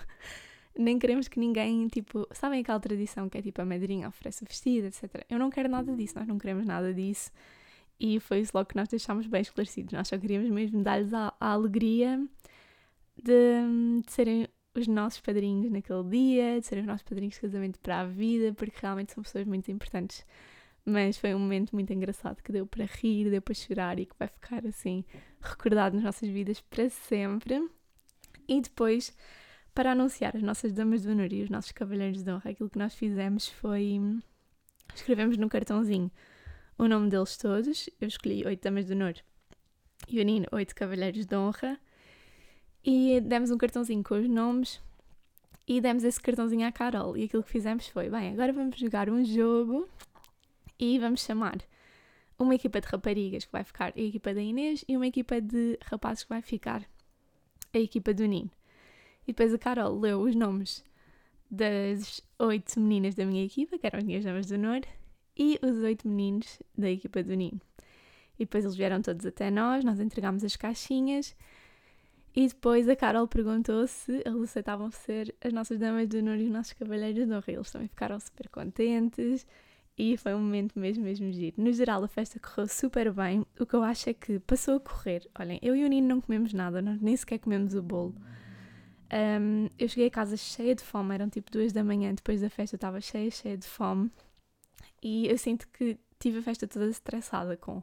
nem 0.79 0.99
queremos 1.01 1.27
que 1.27 1.41
ninguém, 1.41 1.89
tipo, 1.89 2.29
sabem 2.31 2.61
aquela 2.61 2.79
tradição 2.79 3.29
que 3.29 3.39
é 3.39 3.43
tipo 3.43 3.61
a 3.61 3.65
madrinha 3.65 4.07
oferece 4.07 4.45
o 4.45 4.47
vestido, 4.47 4.87
etc. 4.87 5.25
Eu 5.29 5.39
não 5.39 5.51
quero 5.51 5.69
nada 5.69 5.97
disso, 5.97 6.15
nós 6.17 6.29
não 6.29 6.39
queremos 6.39 6.65
nada 6.65 6.95
disso. 6.95 7.33
E 7.99 8.19
foi 8.21 8.41
isso 8.41 8.53
logo 8.55 8.69
que 8.69 8.77
nós 8.77 8.89
deixámos 8.89 9.27
bem 9.27 9.43
esclarecidos. 9.43 9.93
Nós 9.93 10.09
só 10.09 10.19
queríamos 10.19 10.51
mesmo 10.51 10.83
dar-lhes 10.83 11.13
a, 11.15 11.33
a, 11.41 11.53
alegria 11.53 12.27
de, 13.17 14.03
de 14.05 14.13
serem 14.13 14.49
os 14.75 14.89
nossos 14.89 15.21
padrinhos 15.21 15.71
naquele 15.71 16.03
dia, 16.05 16.61
de 16.61 16.67
serem 16.67 16.83
os 16.83 16.89
nossos 16.89 17.05
padrinhos 17.05 17.35
de 17.35 17.41
casamento 17.41 17.79
para 17.81 18.01
a 18.01 18.05
vida, 18.05 18.53
porque 18.53 18.77
realmente 18.81 19.13
são 19.13 19.23
pessoas 19.23 19.47
muito 19.47 19.71
importantes 19.71 20.25
mas 20.85 21.17
foi 21.17 21.35
um 21.35 21.39
momento 21.39 21.73
muito 21.73 21.93
engraçado 21.93 22.43
que 22.43 22.53
deu 22.53 22.67
para 22.67 22.85
rir, 22.85 23.31
deu 23.31 23.41
para 23.41 23.55
chorar 23.55 23.99
e 23.99 24.05
que 24.05 24.15
vai 24.19 24.29
ficar 24.29 24.67
assim 24.67 25.05
recordado 25.41 25.95
nas 25.95 26.05
nossas 26.05 26.29
vidas 26.29 26.61
para 26.61 26.89
sempre. 26.91 27.67
E 28.47 28.61
depois, 28.61 29.17
para 29.75 29.93
anunciar 29.93 30.37
as 30.37 30.43
nossas 30.43 30.73
damas 30.73 31.03
de 31.03 31.09
honor 31.09 31.33
e 31.33 31.43
os 31.43 31.49
nossos 31.49 31.73
cavalheiros 31.73 32.23
de 32.23 32.31
honra, 32.31 32.51
aquilo 32.51 32.69
que 32.69 32.79
nós 32.79 32.95
fizemos 32.95 33.49
foi 33.49 33.99
escrevemos 34.95 35.39
no 35.39 35.49
cartãozinho 35.49 36.11
o 36.79 36.89
nome 36.89 37.09
deles 37.09 37.37
todos. 37.37 37.89
Eu 38.01 38.09
escolhi 38.09 38.45
oito 38.47 38.63
damas 38.63 38.87
de 38.87 38.93
honor 38.93 39.15
e 40.09 40.21
o 40.21 40.25
Nino, 40.25 40.47
oito 40.53 40.75
cavalheiros 40.75 41.27
de 41.27 41.37
honra. 41.37 41.79
E 42.85 43.21
demos 43.21 43.51
um 43.51 43.57
cartãozinho 43.57 44.03
com 44.03 44.15
os 44.15 44.29
nomes 44.29 44.81
e 45.67 45.81
demos 45.81 46.05
esse 46.05 46.21
cartãozinho 46.21 46.67
à 46.67 46.73
Carol. 46.73 47.17
E 47.17 47.25
aquilo 47.25 47.43
que 47.43 47.51
fizemos 47.51 47.89
foi: 47.89 48.11
bem, 48.11 48.33
agora 48.33 48.53
vamos 48.53 48.79
jogar 48.79 49.09
um 49.09 49.25
jogo 49.25 49.89
e 50.79 50.99
vamos 50.99 51.23
chamar 51.23 51.59
uma 52.39 52.55
equipa 52.55 52.81
de 52.81 52.87
raparigas 52.89 53.45
que 53.45 53.53
vai 53.53 53.65
ficar 53.65 53.93
a 53.97 54.01
equipa 54.01 54.35
da 54.35 54.43
Inês 54.43 54.85
e 54.89 54.97
uma 54.97 55.07
equipa 55.07 55.41
de 55.41 55.79
rapazes 55.85 56.25
que 56.25 56.29
vai 56.29 56.43
ficar 56.43 56.85
a 57.73 57.79
equipa 57.79 58.13
do 58.13 58.27
Nino. 58.27 58.51
E 59.23 59.29
depois 59.29 59.55
a 59.55 59.59
Carol 59.59 59.99
leu 59.99 60.21
os 60.21 60.35
nomes 60.35 60.85
das 61.51 62.21
oito 62.39 62.79
meninas 62.81 63.15
da 63.15 63.25
minha 63.25 63.45
equipa, 63.45 63.79
que 63.79 63.87
eram 63.87 63.99
as 63.99 64.05
minhas 64.05 64.25
damas 64.25 64.47
de 64.47 64.55
honor, 64.55 64.81
e 65.37 65.59
os 65.63 65.79
oito 65.79 66.09
meninos 66.09 66.61
da 66.77 66.91
equipa 66.91 67.23
do 67.23 67.35
Nino. 67.35 67.61
E 68.39 68.45
depois 68.45 68.65
eles 68.65 68.77
vieram 68.77 69.01
todos 69.01 69.25
até 69.25 69.51
nós, 69.51 69.85
nós 69.85 70.01
entregámos 70.01 70.45
as 70.45 70.57
caixinhas 70.57 71.37
e 72.37 72.49
depois 72.49 72.89
a 72.89 72.97
Carol 72.97 73.29
perguntou 73.29 73.87
se 73.87 74.23
eles 74.25 74.43
aceitavam 74.43 74.91
ser 74.91 75.33
as 75.41 75.53
nossas 75.53 75.79
damas 75.79 76.09
de 76.09 76.19
honor 76.19 76.37
e 76.39 76.45
os 76.45 76.51
nossos 76.51 76.73
cavalheiros 76.73 77.27
de 77.27 77.33
honra. 77.33 77.45
Eles 77.47 77.71
também 77.71 77.87
ficaram 77.87 78.19
super 78.19 78.49
contentes 78.49 79.47
e 79.97 80.17
foi 80.17 80.35
um 80.35 80.41
momento 80.41 80.77
mesmo, 80.77 81.05
mesmo 81.05 81.31
giro. 81.31 81.55
No 81.63 81.73
geral, 81.73 82.03
a 82.03 82.09
festa 82.09 82.41
correu 82.41 82.67
super 82.67 83.13
bem. 83.13 83.47
O 83.61 83.65
que 83.65 83.75
eu 83.75 83.85
acho 83.85 84.11
é 84.11 84.15
que 84.15 84.41
passou 84.41 84.77
a 84.77 84.81
correr. 84.81 85.29
Olhem, 85.39 85.61
eu 85.63 85.77
e 85.77 85.85
o 85.85 85.89
Nino 85.89 86.09
não 86.09 86.21
comemos 86.21 86.53
nada, 86.53 86.83
nós 86.83 87.01
nem 87.01 87.17
sequer 87.17 87.39
comemos 87.39 87.73
o 87.75 87.83
bolo. 87.83 88.17
Um, 89.13 89.69
eu 89.79 89.89
cheguei 89.89 90.09
a 90.09 90.11
casa 90.11 90.37
cheia 90.37 90.75
de 90.75 90.83
fome, 90.83 91.15
eram 91.15 91.29
tipo 91.29 91.53
duas 91.53 91.73
da 91.73 91.85
manhã, 91.85 92.13
depois 92.13 92.41
da 92.41 92.51
festa 92.51 92.75
eu 92.75 92.79
estava 92.79 93.01
cheia, 93.01 93.31
cheia 93.31 93.57
de 93.57 93.67
fome. 93.69 94.11
E 95.05 95.29
eu 95.29 95.37
sinto 95.37 95.69
que 95.69 95.99
tive 96.19 96.39
a 96.39 96.43
festa 96.43 96.67
toda 96.67 96.89
estressada 96.89 97.59
com 97.59 97.83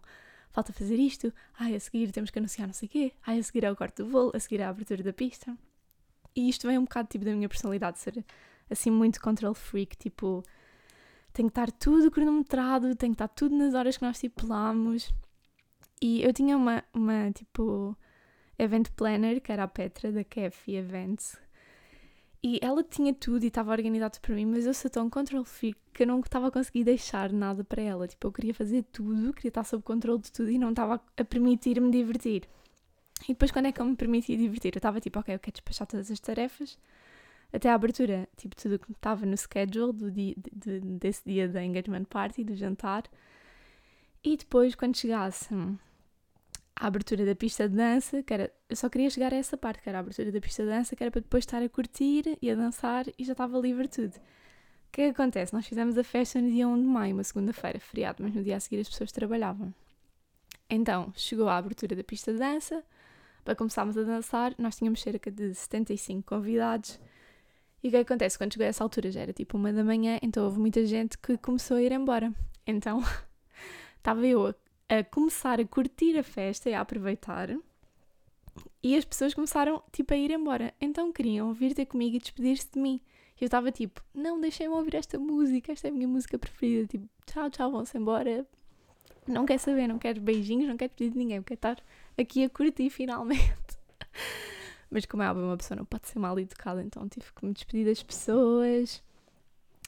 falta 0.49 0.73
fazer 0.73 0.97
isto, 0.97 1.31
ai, 1.57 1.75
a 1.75 1.79
seguir 1.79 2.11
temos 2.11 2.31
que 2.31 2.39
anunciar 2.39 2.67
não 2.67 2.73
sei 2.73 2.87
o 2.87 2.89
quê, 2.89 3.13
ai, 3.25 3.39
a 3.39 3.43
seguir 3.43 3.63
é 3.63 3.71
o 3.71 3.75
corte 3.75 4.03
do 4.03 4.09
bolo, 4.09 4.31
a 4.33 4.39
seguir 4.39 4.59
é 4.59 4.65
a 4.65 4.69
abertura 4.69 5.03
da 5.03 5.13
pista. 5.13 5.55
E 6.35 6.49
isto 6.49 6.67
vem 6.67 6.77
um 6.77 6.83
bocado 6.83 7.07
tipo 7.07 7.23
da 7.23 7.31
minha 7.31 7.47
personalidade, 7.47 7.99
ser 7.99 8.25
assim 8.69 8.89
muito 8.89 9.21
control 9.21 9.53
freak, 9.53 9.95
tipo 9.95 10.43
tem 11.31 11.45
que 11.45 11.51
estar 11.51 11.71
tudo 11.71 12.11
cronometrado, 12.11 12.95
tem 12.95 13.11
que 13.11 13.15
estar 13.15 13.27
tudo 13.29 13.55
nas 13.55 13.73
horas 13.73 13.97
que 13.97 14.03
nós 14.03 14.17
estipulamos. 14.17 15.13
E 16.01 16.21
eu 16.23 16.33
tinha 16.33 16.57
uma, 16.57 16.83
uma 16.93 17.31
tipo, 17.31 17.95
event 18.57 18.89
planner, 18.95 19.39
que 19.39 19.51
era 19.51 19.63
a 19.63 19.67
Petra, 19.67 20.11
da 20.11 20.23
Kefi 20.23 20.75
Events, 20.75 21.37
e 22.43 22.59
ela 22.61 22.83
tinha 22.83 23.13
tudo 23.13 23.43
e 23.43 23.47
estava 23.47 23.71
organizado 23.71 24.19
para 24.19 24.33
mim, 24.33 24.45
mas 24.45 24.65
eu 24.65 24.73
sou 24.73 24.89
tão 24.89 25.09
control 25.09 25.43
freak 25.43 25.79
que 25.93 26.03
eu 26.03 26.07
não 26.07 26.19
estava 26.21 26.47
a 26.47 26.51
conseguir 26.51 26.83
deixar 26.83 27.31
nada 27.31 27.63
para 27.63 27.81
ela. 27.81 28.07
Tipo, 28.07 28.27
eu 28.27 28.31
queria 28.31 28.53
fazer 28.53 28.83
tudo, 28.91 29.31
queria 29.33 29.49
estar 29.49 29.63
sob 29.63 29.83
controle 29.83 30.19
de 30.19 30.31
tudo 30.31 30.49
e 30.49 30.57
não 30.57 30.71
estava 30.71 30.99
a 31.17 31.23
permitir-me 31.23 31.91
divertir. 31.91 32.47
E 33.25 33.33
depois, 33.33 33.51
quando 33.51 33.67
é 33.67 33.71
que 33.71 33.79
eu 33.79 33.85
me 33.85 33.95
permitia 33.95 34.35
divertir? 34.35 34.73
Eu 34.73 34.79
estava 34.79 34.99
tipo, 34.99 35.19
ok, 35.19 35.35
eu 35.35 35.39
quero 35.39 35.53
despachar 35.53 35.85
todas 35.85 36.09
as 36.09 36.19
tarefas, 36.19 36.79
até 37.53 37.69
a 37.69 37.75
abertura, 37.75 38.27
tipo, 38.35 38.55
tudo 38.55 38.79
que 38.79 38.91
estava 38.91 39.25
no 39.25 39.37
schedule 39.37 39.93
do 39.93 40.09
dia, 40.09 40.33
de, 40.51 40.79
desse 40.79 41.21
dia 41.25 41.47
da 41.47 41.63
engagement 41.63 42.05
party, 42.05 42.43
do 42.43 42.55
jantar. 42.55 43.03
E 44.23 44.35
depois, 44.35 44.73
quando 44.73 44.97
chegasse 44.97 45.53
a 46.81 46.87
abertura 46.87 47.23
da 47.23 47.35
pista 47.35 47.69
de 47.69 47.75
dança, 47.75 48.23
que 48.23 48.33
era, 48.33 48.51
eu 48.67 48.75
só 48.75 48.89
queria 48.89 49.07
chegar 49.07 49.31
a 49.31 49.37
essa 49.37 49.55
parte, 49.55 49.83
que 49.83 49.87
era 49.87 49.99
a 49.99 50.01
abertura 50.01 50.31
da 50.31 50.41
pista 50.41 50.63
de 50.63 50.69
dança, 50.69 50.95
que 50.95 51.03
era 51.03 51.11
para 51.11 51.21
depois 51.21 51.43
estar 51.43 51.61
a 51.61 51.69
curtir 51.69 52.39
e 52.41 52.49
a 52.49 52.55
dançar 52.55 53.05
e 53.19 53.23
já 53.23 53.33
estava 53.33 53.59
livre 53.59 53.87
tudo. 53.87 54.15
O 54.15 54.91
que 54.91 55.01
é 55.03 55.05
que 55.05 55.21
acontece? 55.21 55.53
Nós 55.53 55.67
fizemos 55.67 55.95
a 55.95 56.03
festa 56.03 56.41
no 56.41 56.49
dia 56.49 56.67
1 56.67 56.81
de 56.81 56.87
maio, 56.87 57.13
uma 57.13 57.23
segunda-feira, 57.23 57.79
feriado, 57.79 58.23
mas 58.23 58.33
no 58.33 58.43
dia 58.43 58.57
a 58.57 58.59
seguir 58.59 58.81
as 58.81 58.89
pessoas 58.89 59.11
trabalhavam. 59.11 59.71
Então, 60.67 61.13
chegou 61.15 61.47
a 61.47 61.57
abertura 61.57 61.95
da 61.95 62.03
pista 62.03 62.33
de 62.33 62.39
dança, 62.39 62.83
para 63.45 63.55
começarmos 63.55 63.95
a 63.95 64.01
dançar, 64.01 64.55
nós 64.57 64.75
tínhamos 64.75 65.01
cerca 65.01 65.29
de 65.29 65.53
75 65.53 66.23
convidados 66.23 66.99
e 67.83 67.89
o 67.89 67.91
que 67.91 67.97
acontece? 67.97 68.39
Quando 68.39 68.53
chegou 68.53 68.65
a 68.65 68.69
essa 68.69 68.83
altura 68.83 69.11
já 69.11 69.21
era 69.21 69.33
tipo 69.33 69.55
uma 69.55 69.71
da 69.71 69.83
manhã, 69.83 70.17
então 70.21 70.45
houve 70.45 70.59
muita 70.59 70.83
gente 70.85 71.15
que 71.17 71.37
começou 71.37 71.77
a 71.77 71.81
ir 71.81 71.91
embora. 71.91 72.33
Então 72.65 73.03
estava 73.97 74.25
eu 74.25 74.47
a, 74.47 74.55
a, 74.91 75.03
começar 75.03 75.59
a 75.61 75.65
curtir 75.65 76.17
a 76.17 76.23
festa 76.23 76.69
e 76.69 76.73
a 76.73 76.81
aproveitar. 76.81 77.49
E 78.83 78.97
as 78.97 79.05
pessoas 79.05 79.33
começaram, 79.33 79.81
tipo, 79.91 80.13
a 80.13 80.17
ir 80.17 80.31
embora. 80.31 80.73
Então 80.81 81.13
queriam 81.13 81.53
vir 81.53 81.73
ter 81.73 81.85
comigo 81.85 82.17
e 82.17 82.19
despedir-se 82.19 82.69
de 82.73 82.79
mim. 82.79 82.99
Eu 83.39 83.45
estava 83.45 83.71
tipo, 83.71 84.03
não, 84.13 84.39
deixem-me 84.39 84.75
ouvir 84.75 84.95
esta 84.95 85.17
música, 85.17 85.71
esta 85.71 85.87
é 85.87 85.89
a 85.89 85.93
minha 85.93 86.07
música 86.07 86.37
preferida. 86.37 86.87
Tipo, 86.87 87.09
tchau, 87.25 87.49
tchau, 87.49 87.71
vão-se 87.71 87.97
embora. 87.97 88.45
Não 89.27 89.45
quer 89.45 89.59
saber, 89.59 89.87
não 89.87 89.97
quero 89.97 90.19
beijinhos, 90.19 90.67
não 90.67 90.77
quero 90.77 90.91
pedir 90.93 91.11
de 91.11 91.17
ninguém, 91.17 91.41
quero 91.41 91.57
estar 91.57 91.77
aqui 92.17 92.43
a 92.43 92.49
curtir 92.49 92.89
finalmente. 92.89 93.77
Mas 94.91 95.05
como 95.05 95.23
é 95.23 95.29
óbvio, 95.29 95.45
uma 95.45 95.57
pessoa 95.57 95.77
não 95.77 95.85
pode 95.85 96.07
ser 96.07 96.19
mal 96.19 96.37
educada, 96.37 96.83
então 96.83 97.07
tive 97.07 97.27
que 97.33 97.45
me 97.45 97.53
despedir 97.53 97.85
das 97.85 98.03
pessoas 98.03 99.01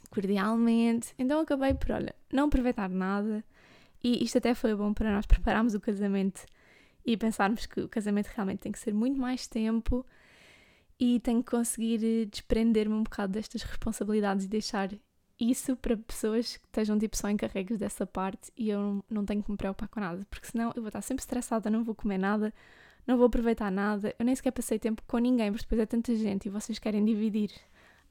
cordialmente. 0.10 1.13
Então 1.17 1.41
acabei 1.41 1.74
por, 1.74 1.91
olha, 1.91 2.15
não 2.31 2.45
aproveitar 2.45 2.89
nada. 2.89 3.43
E 4.03 4.24
isto 4.24 4.38
até 4.38 4.53
foi 4.53 4.75
bom 4.75 4.93
para 4.93 5.12
nós 5.12 5.25
prepararmos 5.27 5.74
o 5.74 5.79
casamento 5.79 6.45
e 7.05 7.17
pensarmos 7.17 7.65
que 7.65 7.81
o 7.81 7.89
casamento 7.89 8.27
realmente 8.27 8.60
tem 8.60 8.72
que 8.72 8.79
ser 8.79 8.93
muito 8.93 9.19
mais 9.19 9.48
tempo 9.48 10.05
e 11.00 11.19
tenho 11.19 11.43
que 11.43 11.51
conseguir 11.51 12.03
eh, 12.03 12.25
desprender-me 12.25 12.93
um 12.93 13.03
bocado 13.03 13.33
destas 13.33 13.63
responsabilidades 13.63 14.45
e 14.45 14.48
deixar 14.48 14.89
isso 15.39 15.75
para 15.75 15.98
pessoas 15.98 16.57
que 16.57 16.65
estejam 16.65 16.98
tipo 16.98 17.17
só 17.17 17.29
encarregues 17.29 17.77
dessa 17.77 18.05
parte 18.05 18.51
e 18.55 18.69
eu 18.69 19.03
não, 19.10 19.25
tenho 19.25 19.43
que 19.43 19.51
me 19.51 19.57
preocupar 19.57 19.89
com 19.89 20.00
nada, 20.00 20.25
porque 20.29 20.48
senão 20.48 20.72
eu 20.75 20.81
vou 20.81 20.88
estar 20.88 21.01
sempre 21.01 21.22
estressada, 21.22 21.69
não 21.69 21.83
vou 21.83 21.95
comer 21.95 22.17
nada, 22.17 22.53
não 23.05 23.17
vou 23.17 23.25
aproveitar 23.25 23.72
nada, 23.72 24.15
eu 24.17 24.25
nem 24.25 24.36
sequer 24.36 24.51
passei 24.51 24.79
tempo 24.79 25.01
com 25.07 25.17
ninguém, 25.17 25.51
porque 25.51 25.65
depois 25.65 25.81
é 25.81 25.86
tanta 25.86 26.15
gente 26.15 26.45
e 26.45 26.50
vocês 26.50 26.79
querem 26.79 27.03
dividir 27.03 27.51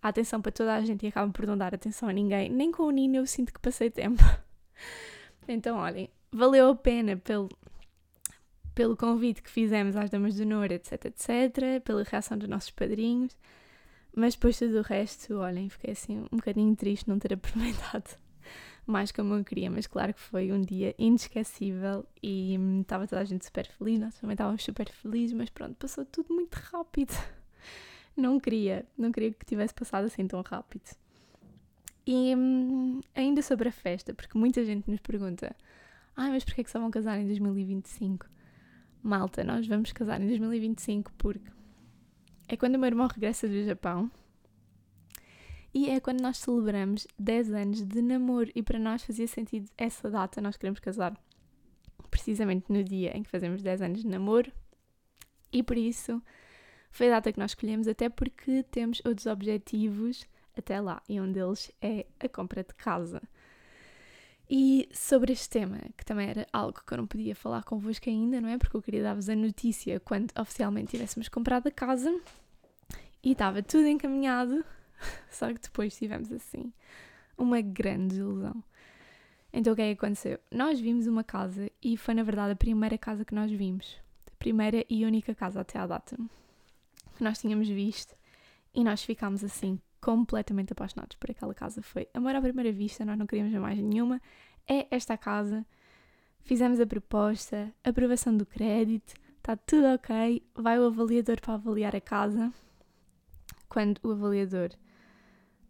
a 0.02 0.08
atenção 0.08 0.42
para 0.42 0.52
toda 0.52 0.74
a 0.74 0.80
gente 0.82 1.06
e 1.06 1.08
acabam 1.08 1.32
por 1.32 1.46
não 1.46 1.56
dar 1.56 1.74
atenção 1.74 2.08
a 2.08 2.12
ninguém. 2.12 2.50
Nem 2.50 2.72
com 2.72 2.82
o 2.82 2.90
Nino 2.90 3.16
eu 3.16 3.26
sinto 3.26 3.52
que 3.52 3.60
passei 3.60 3.88
tempo. 3.90 4.22
então, 5.48 5.76
olhem, 5.76 6.08
valeu 6.30 6.70
a 6.70 6.74
pena 6.74 7.16
pelo, 7.16 7.48
pelo 8.74 8.96
convite 8.96 9.42
que 9.42 9.50
fizemos 9.50 9.96
às 9.96 10.10
Damas 10.10 10.34
de 10.34 10.42
Honor, 10.42 10.72
etc, 10.72 11.06
etc, 11.06 11.82
pela 11.84 12.02
reação 12.02 12.38
dos 12.38 12.48
nossos 12.48 12.70
padrinhos, 12.70 13.36
mas 14.14 14.34
depois 14.34 14.58
tudo 14.58 14.78
o 14.78 14.82
resto, 14.82 15.36
olhem, 15.36 15.68
fiquei 15.68 15.92
assim 15.92 16.26
um 16.30 16.36
bocadinho 16.36 16.74
triste 16.76 17.08
não 17.08 17.18
ter 17.18 17.32
aproveitado 17.34 18.18
mais 18.86 19.12
como 19.12 19.34
eu 19.34 19.44
queria, 19.44 19.70
mas 19.70 19.86
claro 19.86 20.12
que 20.12 20.20
foi 20.20 20.50
um 20.50 20.60
dia 20.60 20.94
inesquecível 20.98 22.04
e 22.22 22.56
hum, 22.58 22.80
estava 22.80 23.06
toda 23.06 23.22
a 23.22 23.24
gente 23.24 23.44
super 23.44 23.66
feliz, 23.66 24.00
nós 24.00 24.14
também 24.18 24.34
estávamos 24.34 24.62
super 24.62 24.90
felizes, 24.90 25.32
mas 25.32 25.50
pronto, 25.50 25.74
passou 25.76 26.04
tudo 26.04 26.34
muito 26.34 26.54
rápido. 26.54 27.12
Não 28.14 28.38
queria, 28.38 28.84
não 28.98 29.10
queria 29.10 29.32
que 29.32 29.46
tivesse 29.46 29.72
passado 29.72 30.04
assim 30.04 30.26
tão 30.26 30.42
rápido. 30.42 30.82
E 32.06 32.34
hum, 32.34 33.00
ainda 33.14 33.42
sobre 33.42 33.68
a 33.68 33.72
festa, 33.72 34.12
porque 34.12 34.36
muita 34.36 34.64
gente 34.64 34.90
nos 34.90 35.00
pergunta: 35.00 35.54
ah, 36.16 36.28
mas 36.28 36.44
porquê 36.44 36.62
é 36.62 36.64
que 36.64 36.70
só 36.70 36.78
vão 36.78 36.90
casar 36.90 37.18
em 37.18 37.26
2025? 37.26 38.26
Malta, 39.02 39.42
nós 39.42 39.66
vamos 39.66 39.92
casar 39.92 40.20
em 40.20 40.26
2025 40.28 41.12
porque 41.18 41.50
é 42.48 42.56
quando 42.56 42.76
o 42.76 42.78
meu 42.78 42.86
irmão 42.86 43.08
regressa 43.08 43.48
do 43.48 43.64
Japão 43.64 44.10
e 45.74 45.88
é 45.88 45.98
quando 45.98 46.20
nós 46.20 46.38
celebramos 46.38 47.06
10 47.18 47.52
anos 47.52 47.82
de 47.82 48.02
namoro 48.02 48.50
e 48.54 48.62
para 48.62 48.78
nós 48.78 49.02
fazia 49.02 49.26
sentido 49.26 49.68
essa 49.76 50.10
data, 50.10 50.40
nós 50.40 50.56
queremos 50.56 50.78
casar 50.78 51.18
precisamente 52.10 52.70
no 52.70 52.84
dia 52.84 53.16
em 53.16 53.22
que 53.22 53.30
fazemos 53.30 53.62
10 53.62 53.82
anos 53.82 54.02
de 54.02 54.06
namoro 54.06 54.52
e 55.52 55.62
por 55.62 55.76
isso 55.76 56.22
foi 56.90 57.08
a 57.08 57.12
data 57.12 57.32
que 57.32 57.38
nós 57.38 57.52
escolhemos 57.52 57.88
até 57.88 58.08
porque 58.08 58.62
temos 58.64 59.00
outros 59.04 59.26
objetivos 59.26 60.26
até 60.56 60.80
lá 60.80 61.02
e 61.08 61.20
um 61.20 61.30
deles 61.30 61.70
é 61.80 62.06
a 62.20 62.28
compra 62.28 62.62
de 62.62 62.74
casa. 62.74 63.22
E 64.50 64.88
sobre 64.92 65.32
este 65.32 65.48
tema, 65.48 65.78
que 65.96 66.04
também 66.04 66.28
era 66.28 66.46
algo 66.52 66.80
que 66.86 66.92
eu 66.92 66.98
não 66.98 67.06
podia 67.06 67.34
falar 67.34 67.64
convosco 67.64 68.08
ainda, 68.08 68.40
não 68.40 68.48
é? 68.48 68.58
Porque 68.58 68.76
eu 68.76 68.82
queria 68.82 69.02
dar-vos 69.02 69.28
a 69.28 69.34
notícia 69.34 69.98
quando 70.00 70.30
oficialmente 70.38 70.90
tivéssemos 70.90 71.28
comprado 71.28 71.68
a 71.68 71.70
casa 71.70 72.14
e 73.22 73.32
estava 73.32 73.62
tudo 73.62 73.86
encaminhado, 73.86 74.64
só 75.30 75.52
que 75.52 75.60
depois 75.60 75.96
tivemos 75.96 76.30
assim 76.30 76.72
uma 77.38 77.60
grande 77.60 78.16
ilusão. 78.16 78.62
Então 79.52 79.72
o 79.72 79.76
que 79.76 79.82
é 79.82 79.94
que 79.94 80.04
aconteceu? 80.04 80.38
Nós 80.50 80.80
vimos 80.80 81.06
uma 81.06 81.24
casa 81.24 81.70
e 81.82 81.96
foi 81.96 82.14
na 82.14 82.22
verdade 82.22 82.52
a 82.52 82.56
primeira 82.56 82.98
casa 82.98 83.24
que 83.24 83.34
nós 83.34 83.50
vimos. 83.50 83.96
A 84.26 84.36
primeira 84.36 84.84
e 84.88 85.04
única 85.04 85.34
casa 85.34 85.60
até 85.60 85.78
à 85.78 85.86
data 85.86 86.16
que 87.16 87.24
nós 87.24 87.38
tínhamos 87.38 87.68
visto 87.68 88.14
e 88.74 88.82
nós 88.82 89.02
ficámos 89.02 89.44
assim 89.44 89.80
completamente 90.02 90.72
apaixonados 90.72 91.16
por 91.16 91.30
aquela 91.30 91.54
casa. 91.54 91.80
Foi 91.80 92.08
amor 92.12 92.34
à 92.34 92.42
primeira 92.42 92.72
vista, 92.72 93.04
nós 93.04 93.16
não 93.16 93.26
queríamos 93.26 93.54
mais 93.54 93.78
nenhuma. 93.78 94.20
É 94.68 94.86
esta 94.90 95.16
casa. 95.16 95.64
Fizemos 96.40 96.80
a 96.80 96.86
proposta, 96.86 97.72
aprovação 97.84 98.36
do 98.36 98.44
crédito, 98.44 99.14
está 99.38 99.56
tudo 99.56 99.86
ok. 99.94 100.44
Vai 100.54 100.78
o 100.78 100.86
avaliador 100.86 101.40
para 101.40 101.54
avaliar 101.54 101.94
a 101.94 102.00
casa. 102.00 102.52
Quando 103.68 104.00
o 104.02 104.10
avaliador 104.10 104.70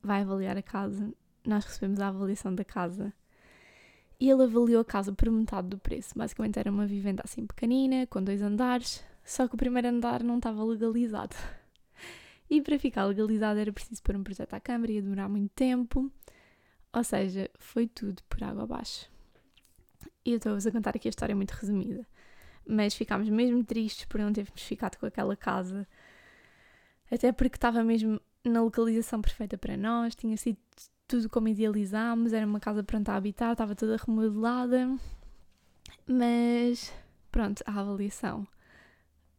vai 0.03 0.23
avaliar 0.23 0.57
a 0.57 0.63
casa, 0.63 1.13
nós 1.47 1.65
recebemos 1.65 2.01
a 2.01 2.09
avaliação 2.09 2.55
da 2.55 2.65
casa 2.65 3.13
e 4.19 4.31
ele 4.31 4.45
avaliou 4.45 4.81
a 4.81 4.85
casa 4.85 5.13
por 5.13 5.31
metade 5.31 5.69
do 5.69 5.79
preço. 5.79 6.17
Basicamente 6.17 6.59
era 6.59 6.71
uma 6.71 6.87
vivenda 6.87 7.23
assim 7.25 7.47
pequenina, 7.47 8.07
com 8.07 8.23
dois 8.23 8.41
andares, 8.41 9.05
só 9.25 9.47
que 9.47 9.55
o 9.55 9.59
primeiro 9.59 9.89
andar 9.89 10.23
não 10.23 10.39
estava 10.39 10.65
legalizado. 10.65 11.37
E 12.53 12.61
para 12.61 12.79
ficar 12.79 13.07
legalizado 13.07 13.59
era 13.59 13.73
preciso 13.73 14.03
pôr 14.03 14.15
um 14.15 14.23
projeto 14.23 14.53
à 14.53 14.61
Câmara, 14.61 14.93
ia 14.93 15.01
demorar 15.01 15.27
muito 15.27 15.51
tempo. 15.55 16.13
Ou 16.93 17.03
seja, 17.03 17.51
foi 17.59 17.87
tudo 17.87 18.23
por 18.29 18.45
água 18.45 18.65
abaixo. 18.65 19.11
E 20.23 20.33
eu 20.33 20.37
estou-vos 20.37 20.67
a 20.67 20.71
contar 20.71 20.95
aqui 20.95 21.09
a 21.09 21.13
história 21.13 21.35
muito 21.35 21.53
resumida. 21.53 22.07
Mas 22.69 22.93
ficámos 22.93 23.31
mesmo 23.31 23.65
tristes 23.65 24.05
por 24.05 24.21
não 24.21 24.31
termos 24.35 24.61
ficado 24.61 24.99
com 24.99 25.07
aquela 25.07 25.35
casa. 25.35 25.89
Até 27.11 27.33
porque 27.33 27.57
estava 27.57 27.83
mesmo 27.83 28.21
na 28.45 28.61
localização 28.61 29.23
perfeita 29.23 29.57
para 29.57 29.75
nós, 29.75 30.15
tinha 30.15 30.37
sido 30.37 30.59
tudo 31.09 31.31
como 31.31 31.49
idealizámos, 31.49 32.35
era 32.35 32.45
uma 32.47 32.61
casa 32.61 32.85
pronta 32.85 33.13
a 33.13 33.17
habitar, 33.17 33.53
estava 33.53 33.75
toda 33.75 33.97
remodelada. 33.97 34.95
Mas 36.07 36.93
pronto, 37.31 37.65
a 37.65 37.81
avaliação 37.81 38.47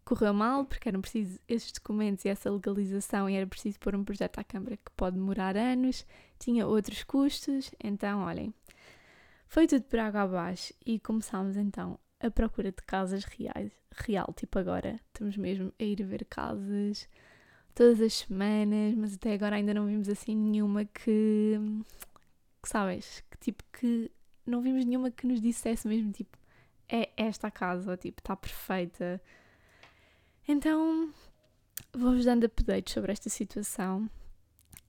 correu 0.04 0.34
mal 0.34 0.66
porque 0.66 0.90
eram 0.90 1.02
precisos 1.02 1.40
esses 1.48 1.72
documentos 1.72 2.26
e 2.26 2.30
essa 2.30 2.50
legalização 2.52 3.30
e 3.30 3.36
era 3.36 3.48
preciso 3.48 3.80
pôr 3.80 3.96
um 3.96 4.04
projeto 4.04 4.40
à 4.40 4.44
Câmara 4.44 4.78
que 4.78 4.92
pode 4.96 5.16
demorar 5.16 5.56
anos, 5.56 6.06
tinha 6.40 6.68
outros 6.68 7.04
custos, 7.04 7.72
então 7.84 8.24
olhem, 8.24 8.54
foi 9.48 9.68
tudo 9.68 9.84
por 9.84 10.00
água 10.00 10.22
abaixo 10.22 10.74
e 10.86 11.00
começámos 11.00 11.58
então 11.58 12.00
a 12.20 12.30
procura 12.32 12.72
de 12.72 12.82
casas 12.84 13.24
reais, 13.24 13.72
real, 13.92 14.34
tipo 14.36 14.60
agora 14.60 15.00
estamos 15.08 15.38
mesmo 15.38 15.74
a 15.80 15.84
ir 15.84 16.04
ver 16.04 16.26
casas 16.26 17.08
todas 17.76 18.02
as 18.02 18.14
semanas, 18.14 18.96
mas 18.96 19.16
até 19.16 19.34
agora 19.34 19.56
ainda 19.56 19.74
não 19.74 19.86
vimos 19.86 20.08
assim 20.08 20.36
nenhuma 20.36 20.86
que, 20.86 21.60
que 22.62 22.70
sabes, 22.70 23.24
que 23.32 23.38
tipo 23.40 23.64
que 23.74 24.12
não 24.46 24.62
vimos 24.62 24.86
nenhuma 24.86 25.10
que 25.10 25.26
nos 25.26 25.42
dissesse 25.42 25.88
mesmo 25.88 26.12
tipo 26.12 26.38
é 26.90 27.10
esta 27.18 27.48
a 27.48 27.52
casa, 27.52 27.92
ou, 27.92 27.98
tipo 27.98 28.20
está 28.22 28.36
perfeita, 28.36 29.22
então, 30.48 31.14
vou-vos 31.94 32.26
dando 32.26 32.46
updates 32.46 32.94
sobre 32.94 33.12
esta 33.12 33.30
situação. 33.30 34.10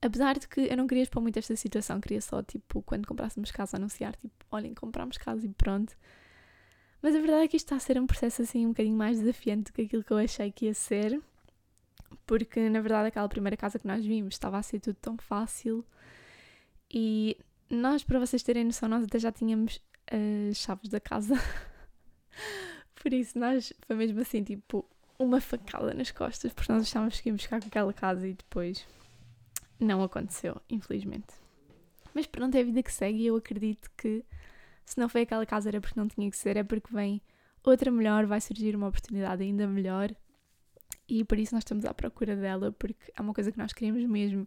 Apesar 0.01 0.39
de 0.39 0.47
que 0.49 0.61
eu 0.61 0.77
não 0.77 0.87
queria 0.87 1.03
expor 1.03 1.23
muito 1.23 1.39
esta 1.39 1.57
situação, 1.57 2.01
queria 2.01 2.21
só, 2.21 2.43
tipo, 2.43 2.83
quando 2.83 3.07
comprássemos 3.07 3.51
casa, 3.51 3.77
anunciar, 3.77 4.15
tipo, 4.17 4.35
olhem, 4.51 4.75
compramos 4.75 5.17
casa 5.17 5.47
e 5.47 5.49
pronto. 5.49 5.97
Mas 7.01 7.15
a 7.15 7.21
verdade 7.21 7.45
é 7.45 7.49
que 7.49 7.57
isto 7.57 7.67
está 7.67 7.77
a 7.77 7.81
ser 7.81 8.01
um 8.01 8.07
processo, 8.07 8.43
assim, 8.43 8.67
um 8.67 8.71
bocadinho 8.71 8.97
mais 8.97 9.19
desafiante 9.21 9.65
do 9.65 9.73
que 9.75 9.83
aquilo 9.83 10.05
que 10.05 10.13
eu 10.13 10.19
achei 10.19 10.51
que 10.51 10.67
ia 10.67 10.75
ser. 10.75 11.21
Porque, 12.27 12.69
na 12.69 12.81
verdade, 12.81 13.09
aquela 13.09 13.29
primeira 13.29 13.57
casa 13.57 13.79
que 13.79 13.87
nós 13.87 14.05
vimos 14.05 14.35
estava 14.35 14.59
a 14.59 14.63
ser 14.63 14.81
tudo 14.81 14.97
tão 14.97 15.17
fácil. 15.17 15.85
E 16.91 17.37
nós, 17.69 18.03
para 18.05 18.19
vocês 18.19 18.43
terem 18.43 18.65
noção, 18.65 18.89
nós 18.89 19.05
até 19.05 19.19
já 19.19 19.33
tínhamos 19.33 19.81
as 20.51 20.57
chaves 20.57 20.89
da 20.89 21.01
casa. 21.01 21.35
Por 22.95 23.13
isso, 23.13 23.39
nós, 23.39 23.73
foi 23.87 23.97
mesmo 23.97 24.21
assim, 24.21 24.43
tipo, 24.43 24.89
uma 25.19 25.41
facada 25.41 25.95
nas 25.95 26.11
costas, 26.11 26.53
porque 26.53 26.73
nós 26.73 26.83
achávamos 26.83 27.21
que 27.21 27.29
íamos 27.29 27.43
ficar 27.43 27.61
com 27.61 27.69
aquela 27.69 27.93
casa 27.93 28.27
e 28.27 28.35
depois 28.35 28.87
não 29.79 30.03
aconteceu, 30.03 30.61
infelizmente. 30.69 31.35
Mas 32.13 32.27
pronto, 32.27 32.55
é 32.55 32.61
a 32.61 32.65
vida 32.65 32.83
que 32.83 32.93
segue 32.93 33.23
e 33.23 33.27
eu 33.27 33.37
acredito 33.37 33.91
que 33.97 34.25
se 34.85 34.99
não 34.99 35.09
foi 35.09 35.23
aquela 35.23 35.47
casa 35.47 35.69
era 35.69 35.81
porque 35.81 35.99
não 35.99 36.09
tinha 36.09 36.31
que 36.31 36.37
ser, 36.37 36.57
é 36.57 36.63
porque 36.63 36.93
vem 36.93 37.21
outra 37.63 37.91
melhor, 37.91 38.27
vai 38.27 38.41
surgir 38.41 38.77
uma 38.77 38.89
oportunidade 38.89 39.43
ainda 39.43 39.67
melhor 39.67 40.15
e 41.09 41.25
por 41.25 41.39
isso 41.39 41.55
nós 41.55 41.63
estamos 41.63 41.85
à 41.85 41.93
procura 41.93 42.37
dela, 42.37 42.73
porque 42.73 43.13
é 43.17 43.21
uma 43.21 43.35
coisa 43.35 43.51
que 43.51 43.59
nós 43.59 43.73
queremos 43.73 44.05
mesmo 44.05 44.47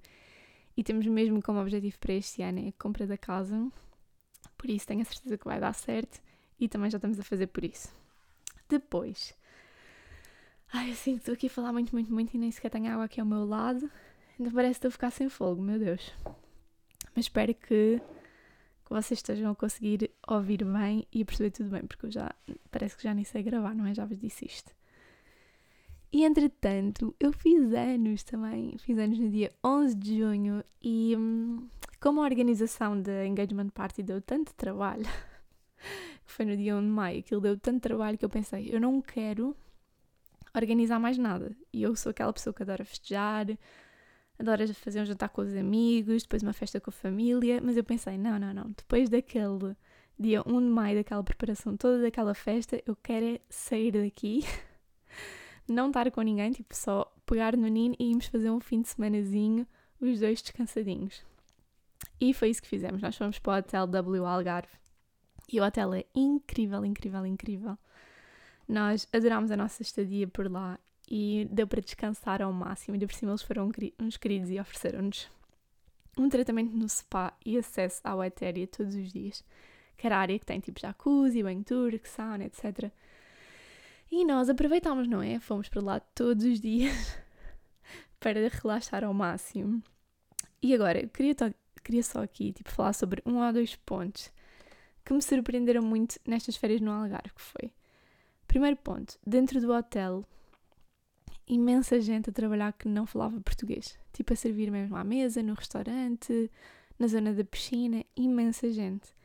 e 0.75 0.83
temos 0.83 1.05
mesmo 1.07 1.41
como 1.41 1.59
objetivo 1.59 1.97
para 1.99 2.13
este 2.13 2.41
ano 2.41 2.59
é 2.59 2.69
a 2.69 2.73
compra 2.73 3.07
da 3.07 3.17
casa. 3.17 3.71
Por 4.57 4.69
isso 4.69 4.87
tenho 4.87 5.01
a 5.01 5.05
certeza 5.05 5.37
que 5.37 5.45
vai 5.45 5.59
dar 5.59 5.73
certo 5.73 6.21
e 6.59 6.67
também 6.67 6.89
já 6.89 6.97
estamos 6.97 7.19
a 7.19 7.23
fazer 7.23 7.47
por 7.47 7.63
isso. 7.63 7.89
Depois, 8.69 9.33
Ai, 10.73 10.91
assim, 10.91 11.15
estou 11.15 11.33
aqui 11.33 11.47
a 11.47 11.49
falar 11.49 11.71
muito, 11.71 11.93
muito, 11.93 12.11
muito 12.11 12.33
e 12.33 12.37
nem 12.37 12.51
sequer 12.51 12.69
tenho 12.69 12.91
água 12.91 13.05
aqui 13.05 13.19
ao 13.19 13.25
meu 13.25 13.45
lado. 13.45 13.89
Ainda 14.37 14.51
parece 14.51 14.73
que 14.73 14.77
estou 14.77 14.89
a 14.89 14.91
ficar 14.91 15.11
sem 15.11 15.29
fogo, 15.29 15.61
meu 15.61 15.79
Deus. 15.79 16.13
Mas 17.15 17.25
espero 17.25 17.53
que, 17.53 17.99
que 17.99 18.89
vocês 18.89 19.19
estejam 19.19 19.51
a 19.51 19.55
conseguir 19.55 20.11
ouvir 20.27 20.63
bem 20.63 21.07
e 21.11 21.23
perceber 21.25 21.51
tudo 21.51 21.69
bem, 21.69 21.85
porque 21.85 22.05
eu 22.05 22.11
já 22.11 22.31
parece 22.69 22.95
que 22.97 23.03
já 23.03 23.13
nem 23.13 23.23
sei 23.23 23.41
gravar, 23.43 23.73
não 23.73 23.85
é? 23.85 23.93
Já 23.93 24.05
vos 24.05 24.19
disse 24.19 24.45
isto. 24.45 24.71
E 26.11 26.23
entretanto, 26.23 27.15
eu 27.19 27.33
fiz 27.33 27.73
anos 27.73 28.23
também, 28.23 28.77
fiz 28.77 28.97
anos 28.97 29.19
no 29.19 29.29
dia 29.29 29.51
11 29.63 29.95
de 29.95 30.17
junho 30.19 30.63
e 30.81 31.15
hum, 31.17 31.67
como 31.99 32.21
a 32.21 32.25
organização 32.25 33.01
da 33.01 33.25
Engagement 33.25 33.69
Party 33.69 34.03
deu 34.03 34.21
tanto 34.21 34.53
trabalho, 34.53 35.03
que 36.25 36.31
foi 36.31 36.45
no 36.45 36.55
dia 36.55 36.75
1 36.77 36.81
de 36.81 36.87
maio, 36.87 37.19
aquilo 37.19 37.41
deu 37.41 37.57
tanto 37.57 37.81
trabalho 37.81 38.17
que 38.17 38.23
eu 38.23 38.29
pensei, 38.29 38.73
eu 38.73 38.79
não 38.79 39.01
quero 39.01 39.55
organizar 40.55 40.99
mais 40.99 41.17
nada. 41.17 41.55
E 41.73 41.83
eu 41.83 41.95
sou 41.95 42.09
aquela 42.09 42.33
pessoa 42.33 42.53
que 42.53 42.63
adora 42.63 42.85
festejar, 42.85 43.47
adora 44.39 44.67
fazer 44.73 45.01
um 45.01 45.05
jantar 45.05 45.29
com 45.29 45.41
os 45.41 45.55
amigos, 45.55 46.23
depois 46.23 46.43
uma 46.43 46.53
festa 46.53 46.79
com 46.79 46.89
a 46.89 46.93
família, 46.93 47.59
mas 47.61 47.77
eu 47.77 47.83
pensei, 47.83 48.17
não, 48.17 48.39
não, 48.39 48.53
não, 48.53 48.71
depois 48.71 49.09
daquele 49.09 49.75
dia 50.19 50.41
1 50.45 50.59
de 50.59 50.67
maio, 50.67 50.97
daquela 50.97 51.23
preparação 51.23 51.77
toda 51.77 52.01
daquela 52.01 52.33
festa, 52.33 52.81
eu 52.85 52.95
quero 52.95 53.25
é 53.25 53.41
sair 53.49 53.91
daqui, 53.91 54.43
não 55.67 55.87
estar 55.87 56.09
com 56.11 56.21
ninguém, 56.21 56.51
tipo 56.51 56.75
só 56.75 57.11
pegar 57.25 57.55
no 57.55 57.67
Nino 57.67 57.95
e 57.99 58.09
irmos 58.09 58.27
fazer 58.27 58.49
um 58.49 58.59
fim 58.59 58.81
de 58.81 58.89
semanazinho, 58.89 59.67
os 59.99 60.19
dois 60.19 60.41
descansadinhos. 60.41 61.23
E 62.19 62.33
foi 62.33 62.49
isso 62.49 62.61
que 62.61 62.67
fizemos. 62.67 63.01
Nós 63.01 63.15
fomos 63.15 63.39
para 63.39 63.53
o 63.53 63.59
Hotel 63.59 63.87
W 63.87 64.25
Algarve. 64.25 64.77
E 65.51 65.61
o 65.61 65.63
hotel 65.63 65.93
é 65.93 66.05
incrível, 66.13 66.83
incrível, 66.83 67.25
incrível. 67.25 67.77
Nós 68.67 69.07
adorámos 69.13 69.51
a 69.51 69.57
nossa 69.57 69.81
estadia 69.81 70.27
por 70.27 70.51
lá 70.51 70.77
e 71.09 71.47
deu 71.51 71.67
para 71.67 71.81
descansar 71.81 72.41
ao 72.41 72.51
máximo. 72.51 72.95
E 72.95 72.99
de 72.99 73.07
por 73.07 73.13
cima 73.15 73.31
eles 73.31 73.41
foram 73.41 73.71
uns 73.99 74.17
queridos 74.17 74.49
e 74.49 74.59
ofereceram-nos 74.59 75.29
um 76.17 76.27
tratamento 76.27 76.75
no 76.75 76.89
spa 76.89 77.33
e 77.45 77.57
acesso 77.57 78.01
à 78.03 78.15
wet 78.15 78.43
area 78.43 78.67
todos 78.67 78.95
os 78.95 79.11
dias. 79.11 79.43
Que 79.95 80.07
era 80.07 80.17
a 80.17 80.19
área 80.19 80.37
que 80.37 80.45
tem 80.45 80.59
tipo 80.59 80.79
jacuzzi, 80.79 81.41
banho 81.41 81.63
turco, 81.63 82.07
sauna, 82.07 82.45
etc. 82.45 82.91
E 84.11 84.25
nós 84.25 84.49
aproveitámos, 84.49 85.07
não 85.07 85.21
é? 85.21 85.39
Fomos 85.39 85.69
para 85.69 85.81
lá 85.81 85.99
todos 85.99 86.45
os 86.45 86.59
dias 86.59 86.93
para 88.19 88.47
relaxar 88.49 89.03
ao 89.03 89.13
máximo. 89.13 89.81
E 90.61 90.73
agora, 90.73 91.01
eu 91.01 91.09
queria 91.09 91.35
queria 91.83 92.03
só 92.03 92.21
aqui 92.21 92.51
tipo, 92.51 92.69
falar 92.69 92.91
sobre 92.91 93.21
um 93.25 93.37
ou 93.37 93.53
dois 93.53 93.75
pontos 93.77 94.29
que 95.05 95.13
me 95.13 95.21
surpreenderam 95.21 95.81
muito 95.81 96.19
nestas 96.27 96.57
férias 96.57 96.81
no 96.81 96.91
Algarve, 96.91 97.33
que 97.33 97.41
foi... 97.41 97.71
Primeiro 98.47 98.77
ponto, 98.77 99.19
dentro 99.25 99.59
do 99.59 99.71
hotel, 99.71 100.23
imensa 101.47 101.99
gente 101.99 102.29
a 102.29 102.33
trabalhar 102.33 102.73
que 102.73 102.87
não 102.87 103.05
falava 103.05 103.39
português. 103.41 103.97
Tipo, 104.13 104.33
a 104.33 104.35
servir 104.35 104.71
mesmo 104.71 104.95
à 104.95 105.03
mesa, 105.03 105.43
no 105.43 105.53
restaurante, 105.53 106.51
na 106.97 107.07
zona 107.07 107.33
da 107.33 107.43
piscina, 107.43 108.03
imensa 108.15 108.71
gente. 108.71 109.15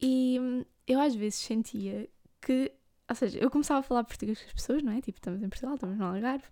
E 0.00 0.38
hum, 0.40 0.64
eu 0.86 1.00
às 1.00 1.14
vezes 1.14 1.38
sentia 1.40 2.08
que, 2.40 2.72
ou 3.08 3.14
seja, 3.14 3.38
eu 3.38 3.50
começava 3.50 3.80
a 3.80 3.82
falar 3.82 4.04
português 4.04 4.40
com 4.40 4.46
as 4.46 4.52
pessoas, 4.52 4.82
não 4.82 4.92
é? 4.92 5.00
Tipo, 5.00 5.18
estamos 5.18 5.42
em 5.42 5.48
Portugal, 5.48 5.74
estamos 5.74 5.98
no 5.98 6.04
Algarve. 6.04 6.46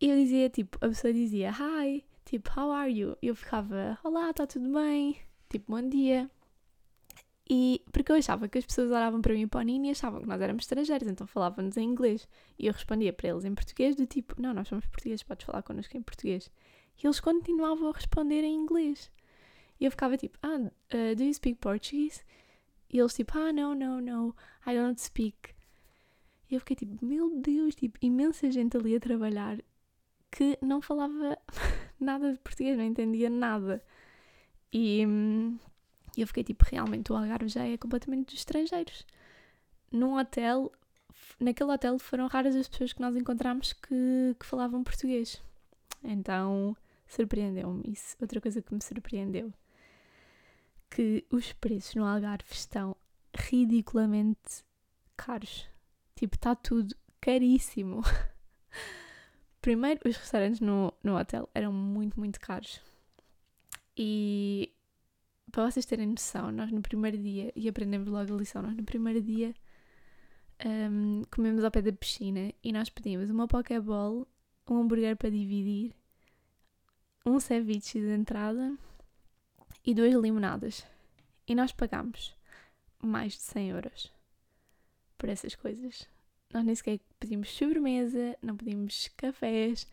E 0.00 0.08
eu 0.08 0.16
dizia, 0.16 0.48
tipo, 0.50 0.78
a 0.80 0.88
pessoa 0.88 1.12
dizia, 1.12 1.50
hi, 1.50 2.04
tipo, 2.24 2.50
how 2.58 2.72
are 2.72 2.90
you? 2.90 3.16
E 3.22 3.28
eu 3.28 3.36
ficava, 3.36 3.98
olá, 4.02 4.30
está 4.30 4.46
tudo 4.46 4.72
bem? 4.72 5.16
Tipo, 5.48 5.72
bom 5.72 5.88
dia. 5.88 6.30
E 7.48 7.84
porque 7.92 8.12
eu 8.12 8.16
achava 8.16 8.48
que 8.48 8.58
as 8.58 8.64
pessoas 8.64 8.88
olhavam 8.90 9.20
para 9.20 9.34
mim 9.34 9.42
e 9.42 9.46
para 9.46 9.60
o 9.60 9.62
Nini 9.62 9.88
e 9.88 9.90
achavam 9.90 10.20
que 10.20 10.28
nós 10.28 10.40
éramos 10.40 10.62
estrangeiros, 10.62 11.08
então 11.08 11.26
falavam-nos 11.26 11.76
em 11.76 11.84
inglês. 11.84 12.28
E 12.58 12.66
eu 12.66 12.72
respondia 12.72 13.12
para 13.12 13.28
eles 13.28 13.44
em 13.44 13.54
português, 13.54 13.96
do 13.96 14.06
tipo, 14.06 14.40
não, 14.40 14.54
nós 14.54 14.68
somos 14.68 14.86
portugueses, 14.86 15.22
podes 15.22 15.44
falar 15.44 15.62
connosco 15.62 15.96
em 15.96 16.02
português. 16.02 16.50
E 17.02 17.06
eles 17.06 17.20
continuavam 17.20 17.88
a 17.88 17.92
responder 17.92 18.44
em 18.44 18.54
inglês. 18.54 19.10
E 19.80 19.84
eu 19.84 19.90
ficava 19.90 20.16
tipo, 20.16 20.38
ah, 20.42 20.56
uh, 20.56 21.16
do 21.16 21.24
you 21.24 21.34
speak 21.34 21.58
Portuguese? 21.58 22.22
E 22.88 22.98
eles 22.98 23.14
tipo, 23.14 23.36
ah, 23.36 23.52
não, 23.52 23.74
não, 23.74 24.00
não, 24.00 24.34
I 24.66 24.74
don't 24.74 25.00
speak. 25.00 25.54
E 26.48 26.54
eu 26.54 26.60
fiquei 26.60 26.76
tipo, 26.76 27.04
meu 27.04 27.40
Deus, 27.40 27.74
tipo, 27.74 27.98
imensa 28.00 28.50
gente 28.50 28.76
ali 28.76 28.94
a 28.94 29.00
trabalhar 29.00 29.58
que 30.30 30.58
não 30.62 30.80
falava 30.80 31.36
nada 31.98 32.32
de 32.32 32.38
português, 32.38 32.76
não 32.76 32.84
entendia 32.84 33.28
nada. 33.28 33.82
E 34.72 35.04
hum, 35.06 35.58
eu 36.20 36.26
fiquei 36.26 36.44
tipo, 36.44 36.64
realmente 36.70 37.10
o 37.10 37.16
Algarve 37.16 37.48
já 37.48 37.64
é 37.64 37.76
completamente 37.76 38.26
dos 38.26 38.34
estrangeiros. 38.34 39.06
Num 39.90 40.18
hotel, 40.18 40.70
naquele 41.40 41.72
hotel 41.72 41.98
foram 41.98 42.26
raras 42.26 42.54
as 42.54 42.68
pessoas 42.68 42.92
que 42.92 43.00
nós 43.00 43.16
encontramos 43.16 43.72
que, 43.72 44.36
que 44.38 44.46
falavam 44.46 44.84
português. 44.84 45.42
Então 46.04 46.76
surpreendeu-me 47.06 47.82
isso. 47.90 48.16
Outra 48.20 48.40
coisa 48.40 48.60
que 48.60 48.74
me 48.74 48.82
surpreendeu 48.82 49.52
que 50.90 51.24
os 51.30 51.52
preços 51.54 51.94
no 51.94 52.04
Algarve 52.04 52.44
estão 52.50 52.94
ridiculamente 53.34 54.62
caros. 55.16 55.66
Tipo, 56.14 56.36
está 56.36 56.54
tudo 56.54 56.94
caríssimo. 57.20 58.02
Primeiro, 59.62 60.00
os 60.04 60.16
restaurantes 60.16 60.60
no, 60.60 60.92
no 61.02 61.16
hotel 61.16 61.48
eram 61.54 61.72
muito, 61.72 62.18
muito 62.18 62.38
caros. 62.38 62.80
E 63.96 64.72
para 65.52 65.70
vocês 65.70 65.84
terem 65.84 66.06
noção, 66.06 66.50
nós 66.50 66.72
no 66.72 66.80
primeiro 66.80 67.18
dia, 67.18 67.52
e 67.54 67.68
aprendemos 67.68 68.08
logo 68.08 68.34
a 68.34 68.36
lição, 68.38 68.62
nós 68.62 68.74
no 68.74 68.82
primeiro 68.82 69.20
dia 69.20 69.54
um, 70.64 71.22
comemos 71.30 71.62
ao 71.62 71.70
pé 71.70 71.82
da 71.82 71.92
piscina 71.92 72.52
e 72.64 72.72
nós 72.72 72.88
pedimos 72.88 73.28
uma 73.28 73.46
pokeball, 73.46 74.26
um 74.66 74.80
hambúrguer 74.80 75.14
para 75.14 75.30
dividir, 75.30 75.94
um 77.26 77.38
ceviche 77.38 78.00
de 78.00 78.08
entrada 78.08 78.76
e 79.84 79.94
duas 79.94 80.14
limonadas. 80.14 80.86
E 81.46 81.54
nós 81.54 81.70
pagámos 81.70 82.34
mais 83.02 83.34
de 83.34 83.42
100 83.42 83.70
euros 83.70 84.12
por 85.18 85.28
essas 85.28 85.54
coisas. 85.54 86.08
Nós 86.52 86.64
nem 86.64 86.74
sequer 86.74 86.98
pedimos 87.20 87.50
sobremesa, 87.50 88.38
não 88.40 88.56
pedimos 88.56 89.08
cafés, 89.16 89.86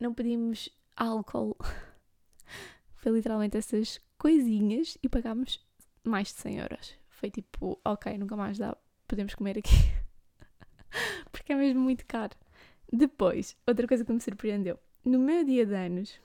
não 0.00 0.12
pedimos 0.12 0.68
álcool. 0.96 1.56
Foi 2.96 3.12
literalmente 3.12 3.56
essas 3.56 4.00
coisinhas 4.18 4.98
e 5.02 5.08
pagámos 5.08 5.64
mais 6.04 6.28
de 6.28 6.40
100 6.40 6.58
euros. 6.58 6.94
Foi 7.08 7.30
tipo, 7.30 7.80
ok, 7.84 8.16
nunca 8.18 8.36
mais 8.36 8.58
dá, 8.58 8.76
podemos 9.06 9.34
comer 9.34 9.58
aqui. 9.58 9.70
Porque 11.32 11.52
é 11.52 11.56
mesmo 11.56 11.80
muito 11.80 12.04
caro. 12.06 12.36
Depois, 12.92 13.56
outra 13.66 13.86
coisa 13.86 14.04
que 14.04 14.12
me 14.12 14.20
surpreendeu. 14.20 14.78
No 15.04 15.18
meu 15.18 15.44
dia 15.44 15.64
de 15.64 15.74
anos, 15.74 16.20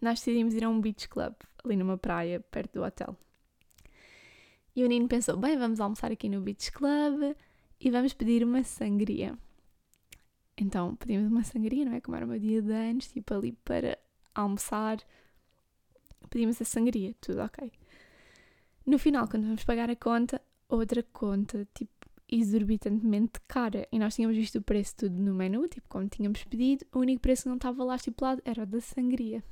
nós 0.00 0.18
decidimos 0.18 0.54
ir 0.54 0.64
a 0.64 0.68
um 0.68 0.80
beach 0.80 1.08
club, 1.08 1.34
ali 1.64 1.76
numa 1.76 1.96
praia, 1.96 2.40
perto 2.40 2.74
do 2.74 2.84
hotel. 2.84 3.16
E 4.74 4.84
o 4.84 4.88
Nino 4.88 5.08
pensou, 5.08 5.36
bem, 5.36 5.56
vamos 5.56 5.80
almoçar 5.80 6.12
aqui 6.12 6.28
no 6.28 6.40
beach 6.40 6.70
club, 6.72 7.34
e 7.80 7.90
vamos 7.90 8.12
pedir 8.14 8.44
uma 8.44 8.62
sangria. 8.64 9.36
Então 10.56 10.96
pedimos 10.96 11.30
uma 11.30 11.44
sangria, 11.44 11.84
não 11.84 11.94
é? 11.94 12.00
Como 12.00 12.16
era 12.16 12.24
o 12.24 12.28
meu 12.28 12.38
dia 12.38 12.62
de 12.62 12.72
anos, 12.72 13.08
tipo 13.08 13.34
ali 13.34 13.52
para 13.52 13.98
almoçar, 14.34 14.98
pedimos 16.30 16.60
a 16.60 16.64
sangria, 16.64 17.14
tudo 17.20 17.42
ok. 17.42 17.72
No 18.84 18.98
final, 18.98 19.28
quando 19.28 19.44
vamos 19.44 19.64
pagar 19.64 19.90
a 19.90 19.96
conta, 19.96 20.40
outra 20.68 21.02
conta, 21.02 21.66
tipo, 21.74 21.92
exorbitantemente 22.28 23.40
cara. 23.46 23.86
E 23.90 23.98
nós 23.98 24.14
tínhamos 24.14 24.36
visto 24.36 24.56
o 24.56 24.62
preço 24.62 24.96
tudo 24.96 25.16
no 25.16 25.34
menu, 25.34 25.66
tipo, 25.68 25.88
como 25.88 26.08
tínhamos 26.08 26.44
pedido, 26.44 26.86
o 26.92 26.98
único 27.00 27.20
preço 27.20 27.44
que 27.44 27.48
não 27.48 27.56
estava 27.56 27.84
lá 27.84 27.96
estipulado 27.96 28.42
era 28.44 28.62
o 28.62 28.66
da 28.66 28.80
sangria. 28.80 29.42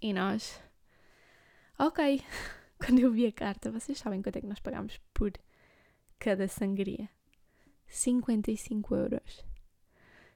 E 0.00 0.12
nós, 0.12 0.60
ok. 1.78 2.22
Quando 2.78 2.98
eu 2.98 3.10
vi 3.10 3.26
a 3.26 3.32
carta, 3.32 3.70
vocês 3.70 3.98
sabem 3.98 4.20
quanto 4.20 4.36
é 4.36 4.40
que 4.40 4.46
nós 4.46 4.60
pagámos 4.60 5.00
por 5.14 5.32
cada 6.18 6.46
sangria. 6.46 7.08
55 7.86 8.94
euros. 8.94 9.44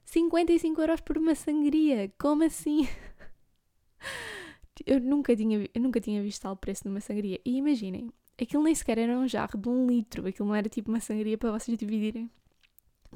55 0.05 0.81
euros 0.81 1.01
por 1.01 1.17
uma 1.17 1.35
sangria! 1.35 2.11
Como 2.17 2.43
assim? 2.43 2.87
Eu 4.85 4.99
nunca 4.99 5.35
tinha, 5.35 5.69
eu 5.73 5.81
nunca 5.81 5.99
tinha 5.99 6.21
visto 6.21 6.41
tal 6.41 6.55
preço 6.55 6.87
numa 6.87 6.99
sangria. 6.99 7.39
E 7.45 7.57
imaginem, 7.57 8.09
aquilo 8.39 8.63
nem 8.63 8.73
sequer 8.73 8.97
era 8.97 9.17
um 9.17 9.27
jarro 9.27 9.57
de 9.57 9.69
um 9.69 9.87
litro, 9.87 10.27
aquilo 10.27 10.47
não 10.47 10.55
era 10.55 10.69
tipo 10.69 10.89
uma 10.89 10.99
sangria 10.99 11.37
para 11.37 11.51
vocês 11.51 11.77
dividirem 11.77 12.29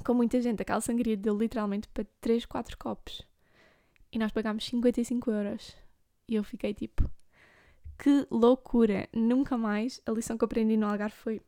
com 0.04 0.14
muita 0.14 0.42
gente. 0.42 0.62
Aquela 0.62 0.82
sangria 0.82 1.16
deu 1.18 1.38
literalmente 1.38 1.88
para 1.90 2.06
3, 2.22 2.46
4 2.46 2.78
copos. 2.78 3.22
E 4.12 4.20
nós 4.20 4.32
pagámos 4.32 4.66
55 4.66 5.32
euros. 5.32 5.76
E 6.28 6.36
eu 6.36 6.44
fiquei 6.44 6.74
tipo, 6.74 7.10
que 7.98 8.28
loucura! 8.30 9.08
Nunca 9.14 9.58
mais. 9.58 10.02
A 10.06 10.12
lição 10.12 10.38
que 10.38 10.44
eu 10.44 10.48
aprendi 10.48 10.78
no 10.78 10.88
Algarve 10.88 11.16
foi 11.16 11.42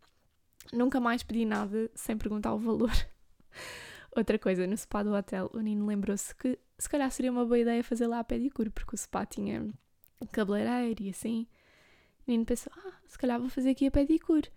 Nunca 0.74 1.00
mais 1.00 1.24
pedi 1.24 1.46
nada 1.46 1.90
sem 1.96 2.18
perguntar 2.18 2.54
o 2.54 2.60
valor. 2.60 2.92
Outra 4.16 4.38
coisa, 4.38 4.66
no 4.68 4.76
spa 4.76 5.04
do 5.04 5.14
hotel, 5.14 5.50
o 5.54 5.60
Nino 5.60 5.86
lembrou-se 5.86 6.36
que 6.36 6.58
se 6.78 6.90
calhar 6.90 7.10
seria 7.12 7.32
uma 7.32 7.46
boa 7.46 7.60
ideia 7.60 7.84
fazer 7.84 8.08
lá 8.08 8.20
a 8.20 8.24
pedicure, 8.24 8.70
porque 8.70 8.96
o 8.96 8.98
spa 8.98 9.26
tinha 9.26 9.68
cabeleireiro 10.26 11.04
e 11.04 11.10
assim. 11.10 11.48
O 12.28 12.32
Nino 12.32 12.46
pensou, 12.46 12.72
ah, 12.76 12.94
se 13.08 13.18
calhar 13.18 13.40
vou 13.40 13.50
fazer 13.50 13.70
aqui 13.72 13.88
a 13.88 13.92
pedicure. 13.92 14.50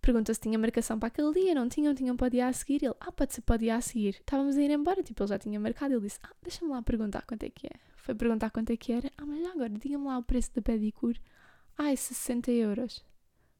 Perguntou 0.00 0.34
se 0.34 0.40
tinha 0.40 0.58
marcação 0.58 0.98
para 0.98 1.08
aquele 1.08 1.32
dia, 1.32 1.54
não 1.54 1.68
tinham, 1.68 1.94
tinham 1.94 2.16
para 2.16 2.26
o 2.26 2.30
dia 2.30 2.46
a 2.46 2.52
seguir. 2.52 2.84
Ele, 2.84 2.94
ah, 3.00 3.12
pode 3.12 3.34
ser 3.34 3.42
para 3.42 3.56
o 3.56 3.58
dia 3.58 3.76
a 3.76 3.80
seguir. 3.80 4.16
Estávamos 4.16 4.56
a 4.56 4.62
ir 4.62 4.70
embora, 4.70 5.02
tipo, 5.02 5.22
ele 5.22 5.28
já 5.28 5.38
tinha 5.38 5.60
marcado. 5.60 5.94
Ele 5.94 6.02
disse, 6.02 6.18
ah, 6.22 6.30
deixa-me 6.42 6.70
lá 6.70 6.82
perguntar 6.82 7.22
quanto 7.22 7.42
é 7.42 7.50
que 7.50 7.66
é. 7.66 7.72
Foi 7.96 8.14
perguntar 8.14 8.50
quanto 8.50 8.70
é 8.70 8.76
que 8.76 8.92
era. 8.92 9.10
Ah, 9.18 9.26
mas 9.26 9.44
agora, 9.46 9.68
diga-me 9.68 10.06
lá 10.06 10.18
o 10.18 10.22
preço 10.22 10.54
da 10.54 10.62
pedicure. 10.62 11.20
É 11.78 11.94
60 11.94 12.50
euros. 12.50 13.04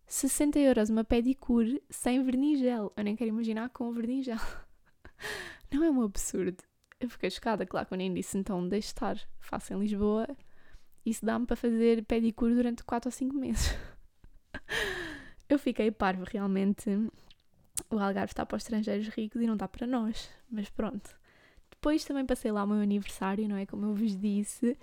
60 0.06 0.58
euros 0.58 0.90
uma 0.90 1.04
pedicure 1.04 1.82
sem 1.90 2.22
vernigel. 2.22 2.92
Eu 2.96 3.04
nem 3.04 3.14
quero 3.14 3.28
imaginar 3.28 3.68
com 3.70 3.92
vernigel. 3.92 4.38
Não 5.70 5.84
é 5.84 5.90
um 5.90 6.02
absurdo. 6.02 6.62
Eu 6.98 7.08
fiquei 7.08 7.30
chocada, 7.30 7.64
claro 7.64 7.86
que 7.86 7.94
eu 7.94 8.14
disse, 8.14 8.36
então 8.36 8.68
deixe 8.68 8.88
estar, 8.88 9.16
faço 9.38 9.72
em 9.72 9.78
Lisboa. 9.78 10.26
Isso 11.04 11.24
dá-me 11.24 11.46
para 11.46 11.56
fazer 11.56 12.04
pedicure 12.04 12.54
durante 12.54 12.84
4 12.84 13.08
ou 13.08 13.12
5 13.12 13.34
meses. 13.34 13.74
eu 15.48 15.58
fiquei 15.58 15.90
parvo, 15.90 16.24
realmente. 16.24 16.90
O 17.90 17.98
Algarve 17.98 18.32
está 18.32 18.44
para 18.44 18.56
os 18.56 18.62
estrangeiros 18.62 19.08
ricos 19.08 19.40
e 19.40 19.46
não 19.46 19.54
está 19.54 19.66
para 19.66 19.86
nós. 19.86 20.30
Mas 20.50 20.68
pronto. 20.68 21.18
Depois 21.70 22.04
também 22.04 22.26
passei 22.26 22.52
lá 22.52 22.64
o 22.64 22.66
meu 22.66 22.80
aniversário, 22.80 23.48
não 23.48 23.56
é? 23.56 23.64
Como 23.64 23.86
eu 23.86 23.94
vos 23.94 24.16
disse. 24.16 24.76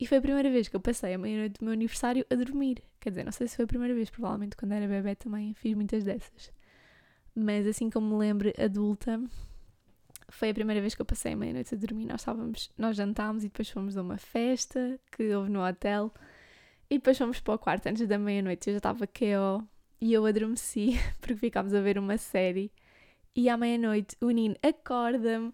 E 0.00 0.06
foi 0.06 0.18
a 0.18 0.20
primeira 0.20 0.48
vez 0.48 0.68
que 0.68 0.76
eu 0.76 0.80
passei 0.80 1.14
a 1.14 1.18
meia-noite 1.18 1.58
do 1.58 1.64
meu 1.64 1.72
aniversário 1.72 2.24
a 2.30 2.34
dormir. 2.36 2.82
Quer 3.00 3.10
dizer, 3.10 3.24
não 3.24 3.32
sei 3.32 3.48
se 3.48 3.56
foi 3.56 3.64
a 3.64 3.68
primeira 3.68 3.92
vez, 3.94 4.08
provavelmente 4.08 4.56
quando 4.56 4.72
era 4.72 4.86
bebê 4.86 5.16
também 5.16 5.52
fiz 5.54 5.74
muitas 5.74 6.04
dessas. 6.04 6.52
Mas 7.34 7.66
assim 7.66 7.90
como 7.90 8.14
me 8.14 8.18
lembro, 8.18 8.52
adulta, 8.62 9.20
foi 10.30 10.50
a 10.50 10.54
primeira 10.54 10.80
vez 10.80 10.94
que 10.94 11.00
eu 11.00 11.06
passei 11.06 11.32
a 11.32 11.36
meia-noite 11.36 11.74
a 11.74 11.78
dormir. 11.78 12.06
Nós 12.06 12.20
estávamos, 12.20 12.70
nós 12.76 12.96
jantámos 12.96 13.44
e 13.44 13.48
depois 13.48 13.68
fomos 13.70 13.96
a 13.96 14.02
uma 14.02 14.18
festa 14.18 15.00
que 15.10 15.34
houve 15.34 15.50
no 15.50 15.66
hotel. 15.66 16.12
E 16.90 16.98
depois 16.98 17.16
fomos 17.16 17.40
para 17.40 17.54
o 17.54 17.58
quarto 17.58 17.86
antes 17.86 18.06
da 18.06 18.18
meia-noite. 18.18 18.68
Eu 18.68 18.74
já 18.74 18.78
estava 18.78 19.06
KO 19.06 19.66
e 20.00 20.12
eu 20.12 20.24
adormeci 20.26 20.92
porque 21.20 21.36
ficámos 21.36 21.74
a 21.74 21.80
ver 21.80 21.98
uma 21.98 22.18
série. 22.18 22.70
E 23.34 23.48
à 23.48 23.56
meia-noite 23.56 24.16
o 24.20 24.30
Nino 24.30 24.56
acorda-me, 24.62 25.52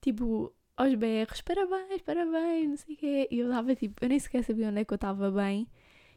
tipo, 0.00 0.54
aos 0.76 0.94
berros, 0.94 1.40
parabéns, 1.42 2.02
parabéns, 2.02 2.68
não 2.68 2.76
sei 2.76 2.94
o 2.94 2.98
quê. 2.98 3.28
E 3.30 3.38
eu 3.40 3.48
estava 3.48 3.74
tipo, 3.74 4.04
eu 4.04 4.08
nem 4.08 4.18
sequer 4.18 4.42
sabia 4.44 4.68
onde 4.68 4.80
é 4.80 4.84
que 4.84 4.92
eu 4.92 4.96
estava 4.96 5.30
bem. 5.30 5.68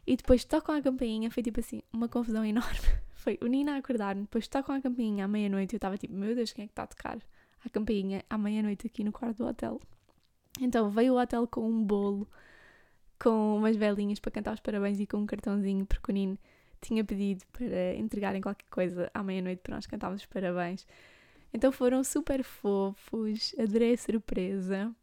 E 0.08 0.16
depois 0.16 0.46
tocam 0.46 0.76
a 0.76 0.82
campainha, 0.82 1.30
foi 1.30 1.44
tipo 1.44 1.60
assim, 1.60 1.82
uma 1.92 2.08
confusão 2.08 2.44
enorme. 2.46 2.80
Foi 3.14 3.38
o 3.42 3.48
Nina 3.48 3.76
a 3.76 3.78
acordar-me, 3.78 4.22
depois 4.22 4.48
tocam 4.48 4.76
a 4.76 4.82
campainha 4.82 5.26
à 5.26 5.28
meia-noite. 5.28 5.74
Eu 5.76 5.78
estava 5.78 5.98
tipo, 5.98 6.14
meu 6.14 6.34
Deus, 6.36 6.54
quem 6.54 6.64
é 6.64 6.68
que 6.68 6.72
está 6.72 6.84
a 6.84 6.88
tocar 6.88 7.20
a 7.66 7.70
campainha 7.70 8.24
à 8.30 8.38
meia-noite 8.38 8.88
aqui 8.88 9.04
no 9.04 9.12
quarto 9.12 9.38
do 9.38 9.48
hotel? 9.48 9.82
Então 10.60 10.90
veio 10.90 11.14
o 11.14 11.22
hotel 11.22 11.48
com 11.48 11.68
um 11.68 11.84
bolo, 11.84 12.28
com 13.20 13.58
umas 13.58 13.76
velinhas 13.76 14.20
para 14.20 14.32
cantar 14.32 14.54
os 14.54 14.60
parabéns 14.60 15.00
e 15.00 15.08
com 15.08 15.18
um 15.18 15.26
cartãozinho, 15.26 15.86
porque 15.86 16.12
o 16.12 16.14
Nino 16.14 16.38
tinha 16.82 17.04
pedido 17.06 17.46
para 17.52 17.96
entregarem 17.96 18.42
qualquer 18.42 18.66
coisa 18.70 19.12
à 19.14 19.24
meia-noite 19.24 19.62
para 19.62 19.76
nós 19.76 19.86
cantarmos 19.86 20.22
os 20.22 20.26
parabéns. 20.26 20.86
Então 21.54 21.72
foram 21.72 22.04
super 22.04 22.44
fofos, 22.44 23.54
adorei 23.60 23.94
a 23.94 23.98
surpresa. 23.98 24.94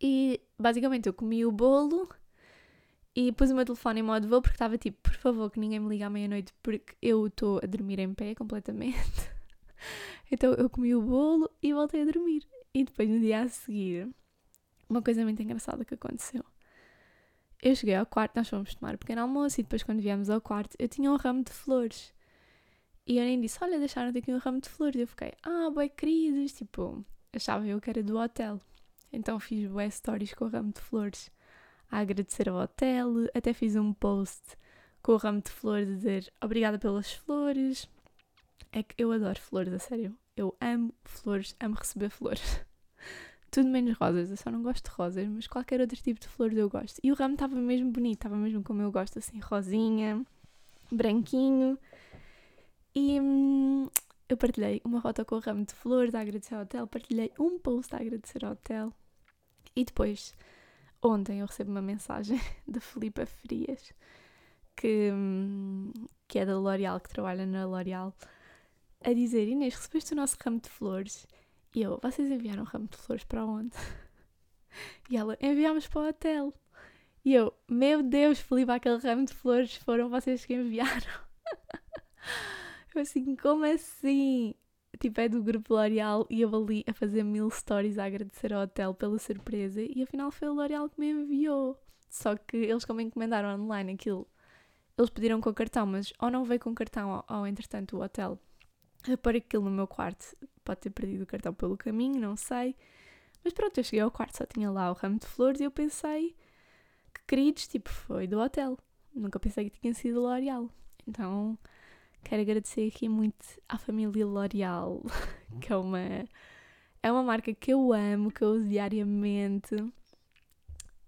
E 0.00 0.40
basicamente 0.58 1.06
eu 1.06 1.12
comi 1.12 1.44
o 1.44 1.50
bolo 1.50 2.08
e 3.14 3.32
pus 3.32 3.50
o 3.50 3.54
meu 3.54 3.64
telefone 3.64 4.00
em 4.00 4.02
modo 4.02 4.28
voo 4.28 4.40
porque 4.40 4.54
estava 4.54 4.78
tipo, 4.78 4.98
por 5.02 5.14
favor, 5.14 5.50
que 5.50 5.60
ninguém 5.60 5.80
me 5.80 5.88
ligue 5.88 6.02
à 6.02 6.10
meia-noite 6.10 6.52
porque 6.62 6.94
eu 7.00 7.26
estou 7.26 7.60
a 7.62 7.66
dormir 7.66 7.98
em 7.98 8.14
pé 8.14 8.34
completamente. 8.34 9.30
então 10.30 10.52
eu 10.54 10.68
comi 10.70 10.94
o 10.94 11.02
bolo 11.02 11.50
e 11.62 11.72
voltei 11.72 12.02
a 12.02 12.04
dormir. 12.04 12.46
E 12.74 12.84
depois 12.84 13.08
no 13.08 13.20
dia 13.20 13.42
a 13.42 13.48
seguir, 13.48 14.08
uma 14.88 15.02
coisa 15.02 15.22
muito 15.24 15.42
engraçada 15.42 15.84
que 15.84 15.94
aconteceu. 15.94 16.44
Eu 17.62 17.74
cheguei 17.76 17.94
ao 17.94 18.06
quarto, 18.06 18.36
nós 18.36 18.48
fomos 18.48 18.74
tomar 18.74 18.94
um 18.94 18.98
pequeno 18.98 19.22
almoço 19.22 19.60
e 19.60 19.62
depois 19.62 19.82
quando 19.82 20.00
viemos 20.00 20.28
ao 20.28 20.40
quarto 20.40 20.76
eu 20.78 20.88
tinha 20.88 21.10
um 21.10 21.16
ramo 21.16 21.44
de 21.44 21.52
flores. 21.52 22.12
E 23.06 23.18
eu 23.18 23.24
nem 23.24 23.40
disse, 23.40 23.58
olha, 23.62 23.78
deixaram-te 23.78 24.18
aqui 24.18 24.32
um 24.32 24.38
ramo 24.38 24.60
de 24.60 24.68
flores. 24.68 25.00
Eu 25.00 25.06
fiquei, 25.06 25.32
ah, 25.42 25.70
boi 25.70 25.88
queridos, 25.88 26.52
tipo, 26.52 27.04
achava 27.32 27.66
eu 27.66 27.80
que 27.80 27.90
era 27.90 28.02
do 28.02 28.18
hotel. 28.18 28.60
Então 29.12 29.38
fiz 29.38 29.68
bué 29.70 29.88
stories 29.90 30.34
com 30.34 30.46
o 30.46 30.48
ramo 30.48 30.72
de 30.72 30.80
flores 30.80 31.30
a 31.90 31.98
agradecer 31.98 32.48
ao 32.48 32.56
hotel, 32.56 33.28
até 33.34 33.52
fiz 33.52 33.76
um 33.76 33.92
post 33.92 34.56
com 35.02 35.12
o 35.12 35.16
ramo 35.16 35.42
de 35.42 35.50
flores 35.50 35.90
a 35.90 35.94
dizer 35.94 36.32
obrigada 36.42 36.78
pelas 36.78 37.12
flores. 37.12 37.88
É 38.72 38.82
que 38.82 38.94
eu 38.96 39.12
adoro 39.12 39.38
flores, 39.38 39.72
a 39.72 39.78
sério. 39.78 40.16
Eu 40.34 40.56
amo 40.58 40.94
flores, 41.04 41.54
amo 41.60 41.74
receber 41.74 42.08
flores. 42.08 42.64
Tudo 43.50 43.68
menos 43.68 43.98
rosas, 43.98 44.30
eu 44.30 44.36
só 44.36 44.50
não 44.50 44.62
gosto 44.62 44.84
de 44.88 44.96
rosas, 44.96 45.28
mas 45.28 45.46
qualquer 45.46 45.80
outro 45.80 45.96
tipo 45.96 46.18
de 46.18 46.26
flores 46.26 46.56
eu 46.56 46.70
gosto. 46.70 46.98
E 47.02 47.12
o 47.12 47.14
ramo 47.14 47.34
estava 47.34 47.54
mesmo 47.54 47.90
bonito, 47.90 48.14
estava 48.14 48.36
mesmo 48.36 48.62
como 48.62 48.80
eu 48.80 48.90
gosto, 48.90 49.18
assim, 49.18 49.38
rosinha, 49.40 50.24
branquinho. 50.90 51.78
E 52.94 53.20
hum, 53.20 53.88
eu 54.26 54.38
partilhei 54.38 54.80
uma 54.84 55.02
foto 55.02 55.22
com 55.26 55.36
o 55.36 55.38
ramo 55.38 55.66
de 55.66 55.74
flores 55.74 56.14
a 56.14 56.20
agradecer 56.20 56.54
ao 56.54 56.62
hotel, 56.62 56.86
partilhei 56.86 57.30
um 57.38 57.58
post 57.58 57.94
a 57.94 57.98
agradecer 57.98 58.42
ao 58.42 58.52
hotel. 58.52 58.90
E 59.76 59.84
depois, 59.84 60.34
ontem, 61.02 61.40
eu 61.40 61.46
recebo 61.46 61.70
uma 61.70 61.82
mensagem 61.82 62.40
da 62.66 62.80
Filipa 62.80 63.26
Frias, 63.26 63.92
que, 64.74 65.10
hum, 65.12 65.92
que 66.26 66.38
é 66.38 66.46
da 66.46 66.58
L'Oréal, 66.58 67.00
que 67.00 67.10
trabalha 67.10 67.44
na 67.44 67.66
L'Oréal, 67.66 68.14
a 69.04 69.12
dizer: 69.12 69.48
Inês, 69.48 69.74
recebeste 69.74 70.12
o 70.12 70.16
nosso 70.16 70.36
ramo 70.42 70.60
de 70.60 70.68
flores? 70.68 71.26
E 71.74 71.82
eu, 71.82 71.98
vocês 72.02 72.30
enviaram 72.30 72.62
o 72.62 72.66
ramo 72.66 72.88
de 72.88 72.96
flores 72.96 73.24
para 73.24 73.44
onde? 73.44 73.76
E 75.10 75.18
ela, 75.18 75.36
enviámos 75.38 75.86
para 75.86 76.00
o 76.00 76.08
hotel. 76.08 76.54
E 77.22 77.34
eu, 77.34 77.52
meu 77.68 78.02
Deus, 78.02 78.40
Filipe, 78.40 78.72
aquele 78.72 78.96
ramo 78.96 79.26
de 79.26 79.34
flores 79.34 79.76
foram 79.76 80.08
vocês 80.08 80.46
que 80.46 80.54
enviaram. 80.54 81.22
Eu 82.94 83.02
assim, 83.02 83.36
como 83.36 83.64
assim? 83.64 84.54
Tipo, 85.00 85.20
é 85.20 85.28
do 85.28 85.42
grupo 85.42 85.74
L'Oreal 85.74 86.26
e 86.28 86.42
eu 86.42 86.54
ali 86.54 86.84
a 86.86 86.92
fazer 86.92 87.22
mil 87.22 87.50
stories 87.50 87.98
a 87.98 88.04
agradecer 88.04 88.52
ao 88.52 88.62
hotel 88.62 88.94
pela 88.94 89.18
surpresa 89.18 89.80
e 89.82 90.02
afinal 90.02 90.30
foi 90.30 90.48
o 90.48 90.52
L'Oreal 90.52 90.88
que 90.90 91.00
me 91.00 91.10
enviou. 91.10 91.80
Só 92.10 92.36
que 92.36 92.56
eles 92.58 92.84
como 92.84 93.00
encomendaram 93.00 93.58
online 93.60 93.94
aquilo, 93.94 94.28
eles 94.98 95.10
pediram 95.10 95.40
com 95.40 95.52
cartão, 95.54 95.86
mas 95.86 96.12
ou 96.20 96.30
não 96.30 96.44
veio 96.44 96.60
com 96.60 96.74
cartão 96.74 97.24
ou, 97.28 97.36
ou 97.36 97.46
entretanto 97.46 97.96
o 97.96 98.02
hotel 98.02 98.38
a 99.10 99.16
pôr 99.16 99.36
aquilo 99.36 99.64
no 99.64 99.70
meu 99.70 99.86
quarto. 99.86 100.36
Pode 100.64 100.80
ter 100.80 100.90
perdido 100.90 101.22
o 101.22 101.26
cartão 101.26 101.52
pelo 101.54 101.76
caminho, 101.76 102.20
não 102.20 102.36
sei. 102.36 102.76
Mas 103.42 103.52
pronto, 103.52 103.78
eu 103.78 103.84
cheguei 103.84 104.00
ao 104.00 104.10
quarto, 104.10 104.36
só 104.36 104.46
tinha 104.46 104.70
lá 104.70 104.90
o 104.90 104.94
ramo 104.94 105.18
de 105.18 105.26
flores 105.26 105.60
e 105.60 105.64
eu 105.64 105.70
pensei 105.70 106.36
que 107.12 107.20
queridos, 107.26 107.66
tipo, 107.66 107.90
foi 107.90 108.26
do 108.26 108.38
hotel. 108.38 108.78
Nunca 109.14 109.40
pensei 109.40 109.68
que 109.68 109.80
tinha 109.80 109.92
sido 109.94 110.20
L'Oreal. 110.20 110.70
Então, 111.06 111.58
Quero 112.24 112.42
agradecer 112.42 112.88
aqui 112.88 113.08
muito 113.08 113.44
à 113.68 113.76
família 113.76 114.24
L'Oreal, 114.24 115.02
que 115.60 115.72
é 115.72 115.76
uma, 115.76 116.00
é 117.02 117.12
uma 117.12 117.22
marca 117.22 117.52
que 117.52 117.72
eu 117.72 117.92
amo, 117.92 118.30
que 118.30 118.42
eu 118.42 118.48
uso 118.50 118.68
diariamente. 118.68 119.74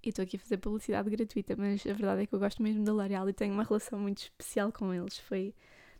E 0.03 0.09
estou 0.11 0.23
aqui 0.23 0.37
a 0.37 0.41
fazer 0.41 0.59
publicidade 0.59 1.09
gratuita, 1.09 1.55
mas 1.57 1.87
a 1.87 1.93
verdade 1.95 2.23
é 2.23 2.27
que 2.27 2.35
eu 2.35 2.39
gosto 2.39 2.63
mesmo 2.63 2.85
da 2.85 2.93
L'Oreal 2.93 3.29
e 3.29 3.33
tenho 3.33 3.55
uma 3.55 3.63
relação 3.63 3.99
muito 3.99 4.19
especial 4.19 4.71
com 4.71 4.93
eles. 4.93 5.19
Foi 5.19 5.55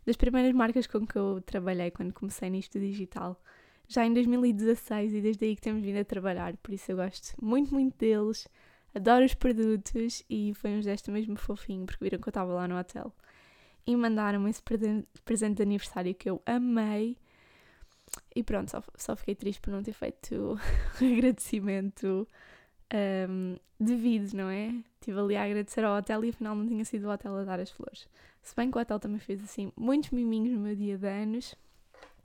das 0.05 0.15
primeiras 0.15 0.53
marcas 0.53 0.87
com 0.87 1.05
que 1.05 1.15
eu 1.15 1.41
trabalhei 1.41 1.91
quando 1.91 2.13
comecei 2.13 2.49
nisto 2.49 2.79
digital. 2.79 3.41
Já 3.87 4.05
em 4.05 4.13
2016 4.13 5.13
e 5.13 5.21
desde 5.21 5.45
aí 5.45 5.55
que 5.55 5.61
temos 5.61 5.83
vindo 5.83 5.99
a 5.99 6.05
trabalhar, 6.05 6.55
por 6.57 6.73
isso 6.73 6.91
eu 6.91 6.97
gosto 6.97 7.33
muito, 7.41 7.73
muito 7.73 7.97
deles. 7.97 8.47
Adoro 8.93 9.25
os 9.25 9.33
produtos 9.33 10.23
e 10.29 10.53
foi 10.55 10.71
um 10.71 10.81
gesto 10.81 11.11
mesmo 11.11 11.35
fofinho, 11.35 11.85
porque 11.85 12.03
viram 12.03 12.19
que 12.19 12.27
eu 12.27 12.31
estava 12.31 12.53
lá 12.53 12.67
no 12.67 12.77
hotel 12.77 13.13
e 13.85 13.95
mandaram-me 13.95 14.49
esse 14.49 14.63
presente 14.63 15.57
de 15.57 15.61
aniversário 15.61 16.15
que 16.15 16.29
eu 16.29 16.41
amei. 16.45 17.17
E 18.35 18.43
pronto, 18.43 18.71
só, 18.71 18.83
só 18.95 19.15
fiquei 19.15 19.35
triste 19.35 19.61
por 19.61 19.71
não 19.71 19.83
ter 19.83 19.93
feito 19.93 20.33
o 21.01 21.05
agradecimento 21.05 22.27
um, 22.93 23.57
devido, 23.79 24.33
não 24.33 24.49
é? 24.49 24.73
Estive 24.99 25.19
ali 25.19 25.35
a 25.35 25.43
agradecer 25.43 25.83
ao 25.83 25.97
hotel 25.97 26.23
e 26.25 26.29
afinal 26.29 26.55
não 26.55 26.67
tinha 26.67 26.83
sido 26.85 27.07
o 27.07 27.11
hotel 27.11 27.35
a 27.37 27.43
dar 27.43 27.59
as 27.59 27.71
flores. 27.71 28.07
Se 28.41 28.55
bem 28.55 28.69
que 28.69 28.77
o 28.77 28.81
hotel 28.81 28.99
também 28.99 29.19
fez 29.19 29.43
assim 29.43 29.71
muitos 29.75 30.11
miminhos 30.11 30.53
no 30.53 30.59
meu 30.59 30.75
dia 30.75 30.97
de 30.97 31.07
anos. 31.07 31.55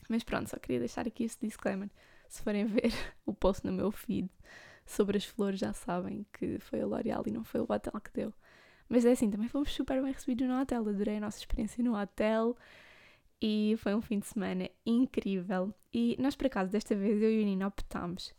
Mas 0.09 0.25
pronto, 0.25 0.51
só 0.51 0.59
queria 0.59 0.79
deixar 0.79 1.07
aqui 1.07 1.25
esse 1.25 1.38
disclaimer. 1.40 1.88
Se 2.29 2.42
forem 2.42 2.66
ver 2.66 2.92
o 3.25 3.33
post 3.33 3.64
no 3.66 3.73
meu 3.73 3.90
feed 3.90 4.29
sobre 4.85 5.16
as 5.16 5.25
flores, 5.25 5.61
já 5.61 5.73
sabem 5.73 6.27
que 6.33 6.59
foi 6.59 6.81
a 6.81 6.87
L'Oreal 6.87 7.23
e 7.27 7.31
não 7.31 7.44
foi 7.44 7.61
o 7.61 7.66
hotel 7.68 8.01
que 8.01 8.12
deu. 8.12 8.35
Mas 8.88 9.05
é 9.05 9.12
assim, 9.12 9.31
também 9.31 9.49
fomos 9.49 9.73
super 9.73 10.03
bem 10.03 10.12
recebidos 10.12 10.49
no 10.49 10.61
hotel. 10.61 10.88
Adorei 10.88 11.18
a 11.18 11.20
nossa 11.20 11.38
experiência 11.38 11.83
no 11.83 11.96
hotel 11.96 12.57
e 13.40 13.77
foi 13.79 13.94
um 13.94 14.01
fim 14.01 14.18
de 14.18 14.27
semana 14.27 14.68
incrível. 14.85 15.73
E 15.92 16.16
nós, 16.18 16.35
por 16.35 16.46
acaso, 16.46 16.70
desta 16.70 16.94
vez 16.96 17.23
eu 17.23 17.31
e 17.31 17.42
o 17.42 17.44
Nino 17.44 17.66
optámos 17.66 18.35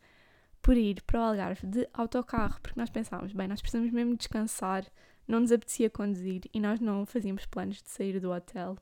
por 0.62 0.78
ir 0.78 1.02
para 1.04 1.20
o 1.20 1.24
Algarve 1.24 1.68
de 1.68 1.88
autocarro, 1.94 2.60
porque 2.62 2.80
nós 2.80 2.90
pensámos, 2.90 3.34
bem, 3.34 3.48
nós 3.48 3.62
precisamos 3.62 3.92
mesmo 3.92 4.16
descansar, 4.16 4.86
não 5.28 5.40
nos 5.40 5.52
apetecia 5.52 5.90
conduzir 5.90 6.44
e 6.54 6.60
nós 6.60 6.80
não 6.80 7.06
fazíamos 7.06 7.46
planos 7.46 7.82
de 7.82 7.90
sair 7.90 8.20
do 8.20 8.32
hotel. 8.32 8.78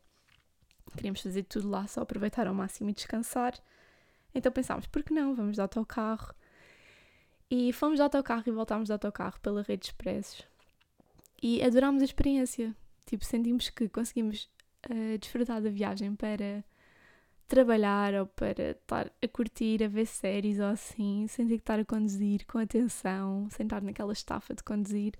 Queríamos 0.96 1.22
fazer 1.22 1.44
tudo 1.44 1.70
lá, 1.70 1.88
só 1.88 2.02
aproveitar 2.02 2.48
ao 2.48 2.54
máximo 2.54 2.90
e 2.90 2.94
descansar. 2.94 3.54
Então 4.34 4.52
pensámos, 4.52 4.88
por 4.88 5.04
que 5.04 5.14
não? 5.14 5.36
Vamos 5.36 5.56
de 5.56 5.62
autocarro. 5.62 6.34
E 7.50 7.74
fomos 7.74 7.98
de 7.98 8.04
autocarro 8.04 8.44
e 8.46 8.52
voltámos 8.52 8.88
de 8.88 8.94
autocarro 8.94 9.40
pela 9.40 9.62
rede 9.62 9.84
de 9.84 9.88
expressos 9.88 10.46
e 11.42 11.64
adorámos 11.64 12.02
a 12.02 12.06
experiência. 12.06 12.76
Tipo, 13.06 13.26
sentimos 13.26 13.70
que 13.70 13.90
conseguimos 13.90 14.50
uh, 14.90 15.18
desfrutar 15.18 15.62
da 15.62 15.70
viagem 15.70 16.16
para 16.16 16.64
trabalhar 17.50 18.14
ou 18.14 18.28
para 18.28 18.72
estar 18.72 19.12
a 19.22 19.28
curtir, 19.28 19.84
a 19.84 19.88
ver 19.88 20.06
séries 20.06 20.60
ou 20.60 20.68
assim, 20.68 21.28
sem 21.28 21.48
ter 21.48 21.56
que 21.56 21.62
estar 21.62 21.80
a 21.80 21.86
conduzir 21.86 22.46
com 22.46 22.60
atenção, 22.60 23.48
sem 23.50 23.66
estar 23.66 23.82
naquela 23.82 24.14
estafa 24.14 24.54
de 24.54 24.64
conduzir. 24.64 25.14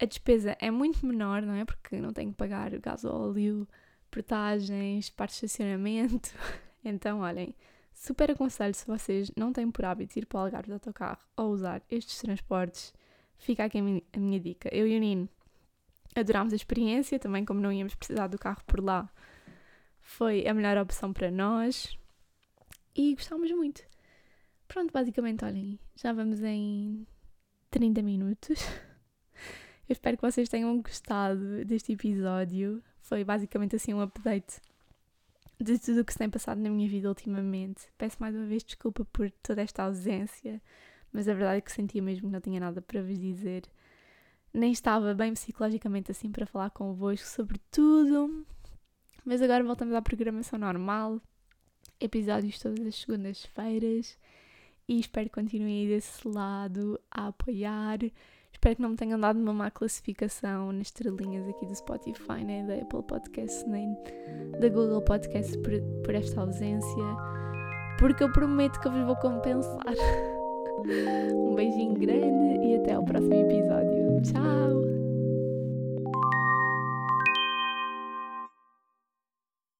A 0.00 0.04
despesa 0.04 0.56
é 0.60 0.70
muito 0.70 1.06
menor, 1.06 1.42
não 1.42 1.54
é? 1.54 1.64
Porque 1.64 2.00
não 2.00 2.12
tenho 2.12 2.30
que 2.30 2.36
pagar 2.36 2.76
gasóleo, 2.78 3.68
portagens, 4.10 5.10
parte 5.10 5.40
de 5.40 5.46
estacionamento. 5.46 6.30
Então, 6.86 7.20
olhem, 7.20 7.54
Super 7.94 8.32
aconselho 8.32 8.74
se 8.74 8.86
vocês 8.86 9.30
não 9.36 9.52
têm 9.52 9.70
por 9.70 9.84
hábito 9.84 10.18
ir 10.18 10.26
para 10.26 10.38
o 10.38 10.40
Algarve 10.42 10.66
de 10.66 10.74
autocarro 10.74 11.20
ou 11.36 11.52
usar 11.52 11.80
estes 11.90 12.18
transportes, 12.18 12.92
fica 13.38 13.64
aqui 13.64 13.78
a 13.78 13.82
minha, 13.82 14.02
a 14.12 14.18
minha 14.18 14.38
dica. 14.40 14.68
Eu 14.74 14.86
e 14.86 14.96
o 14.96 15.00
Nino 15.00 15.28
adorámos 16.14 16.52
a 16.52 16.56
experiência, 16.56 17.18
também 17.18 17.44
como 17.44 17.60
não 17.60 17.72
íamos 17.72 17.94
precisar 17.94 18.26
do 18.26 18.38
carro 18.38 18.62
por 18.66 18.82
lá, 18.82 19.08
foi 20.14 20.46
a 20.46 20.54
melhor 20.54 20.78
opção 20.78 21.12
para 21.12 21.28
nós 21.28 21.98
e 22.94 23.14
gostámos 23.16 23.50
muito. 23.50 23.82
Pronto, 24.68 24.92
basicamente, 24.92 25.44
olhem, 25.44 25.78
já 25.96 26.12
vamos 26.12 26.40
em 26.40 27.04
30 27.68 28.00
minutos. 28.00 28.60
Eu 29.88 29.92
espero 29.92 30.16
que 30.16 30.22
vocês 30.22 30.48
tenham 30.48 30.80
gostado 30.80 31.64
deste 31.64 31.92
episódio. 31.92 32.80
Foi 33.00 33.24
basicamente 33.24 33.74
assim 33.74 33.92
um 33.92 34.00
update 34.00 34.60
de 35.60 35.78
tudo 35.80 36.00
o 36.00 36.04
que 36.04 36.12
se 36.12 36.18
tem 36.18 36.30
passado 36.30 36.60
na 36.60 36.70
minha 36.70 36.88
vida 36.88 37.08
ultimamente. 37.08 37.88
Peço 37.98 38.16
mais 38.20 38.36
uma 38.36 38.46
vez 38.46 38.62
desculpa 38.62 39.04
por 39.04 39.30
toda 39.42 39.62
esta 39.62 39.82
ausência, 39.82 40.62
mas 41.12 41.28
a 41.28 41.34
verdade 41.34 41.58
é 41.58 41.60
que 41.60 41.72
sentia 41.72 42.00
mesmo 42.00 42.28
que 42.28 42.32
não 42.32 42.40
tinha 42.40 42.60
nada 42.60 42.80
para 42.80 43.02
vos 43.02 43.18
dizer. 43.18 43.64
Nem 44.52 44.70
estava 44.70 45.12
bem 45.12 45.34
psicologicamente 45.34 46.12
assim 46.12 46.30
para 46.30 46.46
falar 46.46 46.70
convosco 46.70 47.26
sobre 47.26 47.60
tudo. 47.70 48.46
Mas 49.24 49.40
agora 49.40 49.64
voltamos 49.64 49.94
à 49.94 50.02
programação 50.02 50.58
normal. 50.58 51.20
Episódios 52.00 52.58
todas 52.58 52.86
as 52.86 52.94
segundas-feiras. 52.96 54.18
E 54.86 55.00
espero 55.00 55.26
que 55.26 55.34
continuem 55.34 55.88
desse 55.88 56.28
lado 56.28 57.00
a 57.10 57.28
apoiar. 57.28 57.98
Espero 58.52 58.76
que 58.76 58.82
não 58.82 58.90
me 58.90 58.96
tenham 58.96 59.18
dado 59.18 59.38
uma 59.40 59.52
má 59.52 59.70
classificação 59.70 60.72
nas 60.72 60.88
estrelinhas 60.88 61.48
aqui 61.48 61.66
do 61.66 61.74
Spotify, 61.74 62.44
nem 62.44 62.66
da 62.66 62.74
Apple 62.74 63.02
Podcast, 63.02 63.66
nem 63.68 63.94
da 64.60 64.68
Google 64.68 65.02
Podcast 65.02 65.56
por, 65.58 65.72
por 66.04 66.14
esta 66.14 66.40
ausência, 66.40 67.04
porque 67.98 68.22
eu 68.22 68.32
prometo 68.32 68.78
que 68.80 68.88
eu 68.88 68.92
vos 68.92 69.04
vou 69.04 69.16
compensar. 69.16 69.82
Um 71.32 71.54
beijinho 71.54 71.94
grande 71.94 72.66
e 72.66 72.76
até 72.76 72.92
ao 72.92 73.04
próximo 73.04 73.32
episódio. 73.32 74.93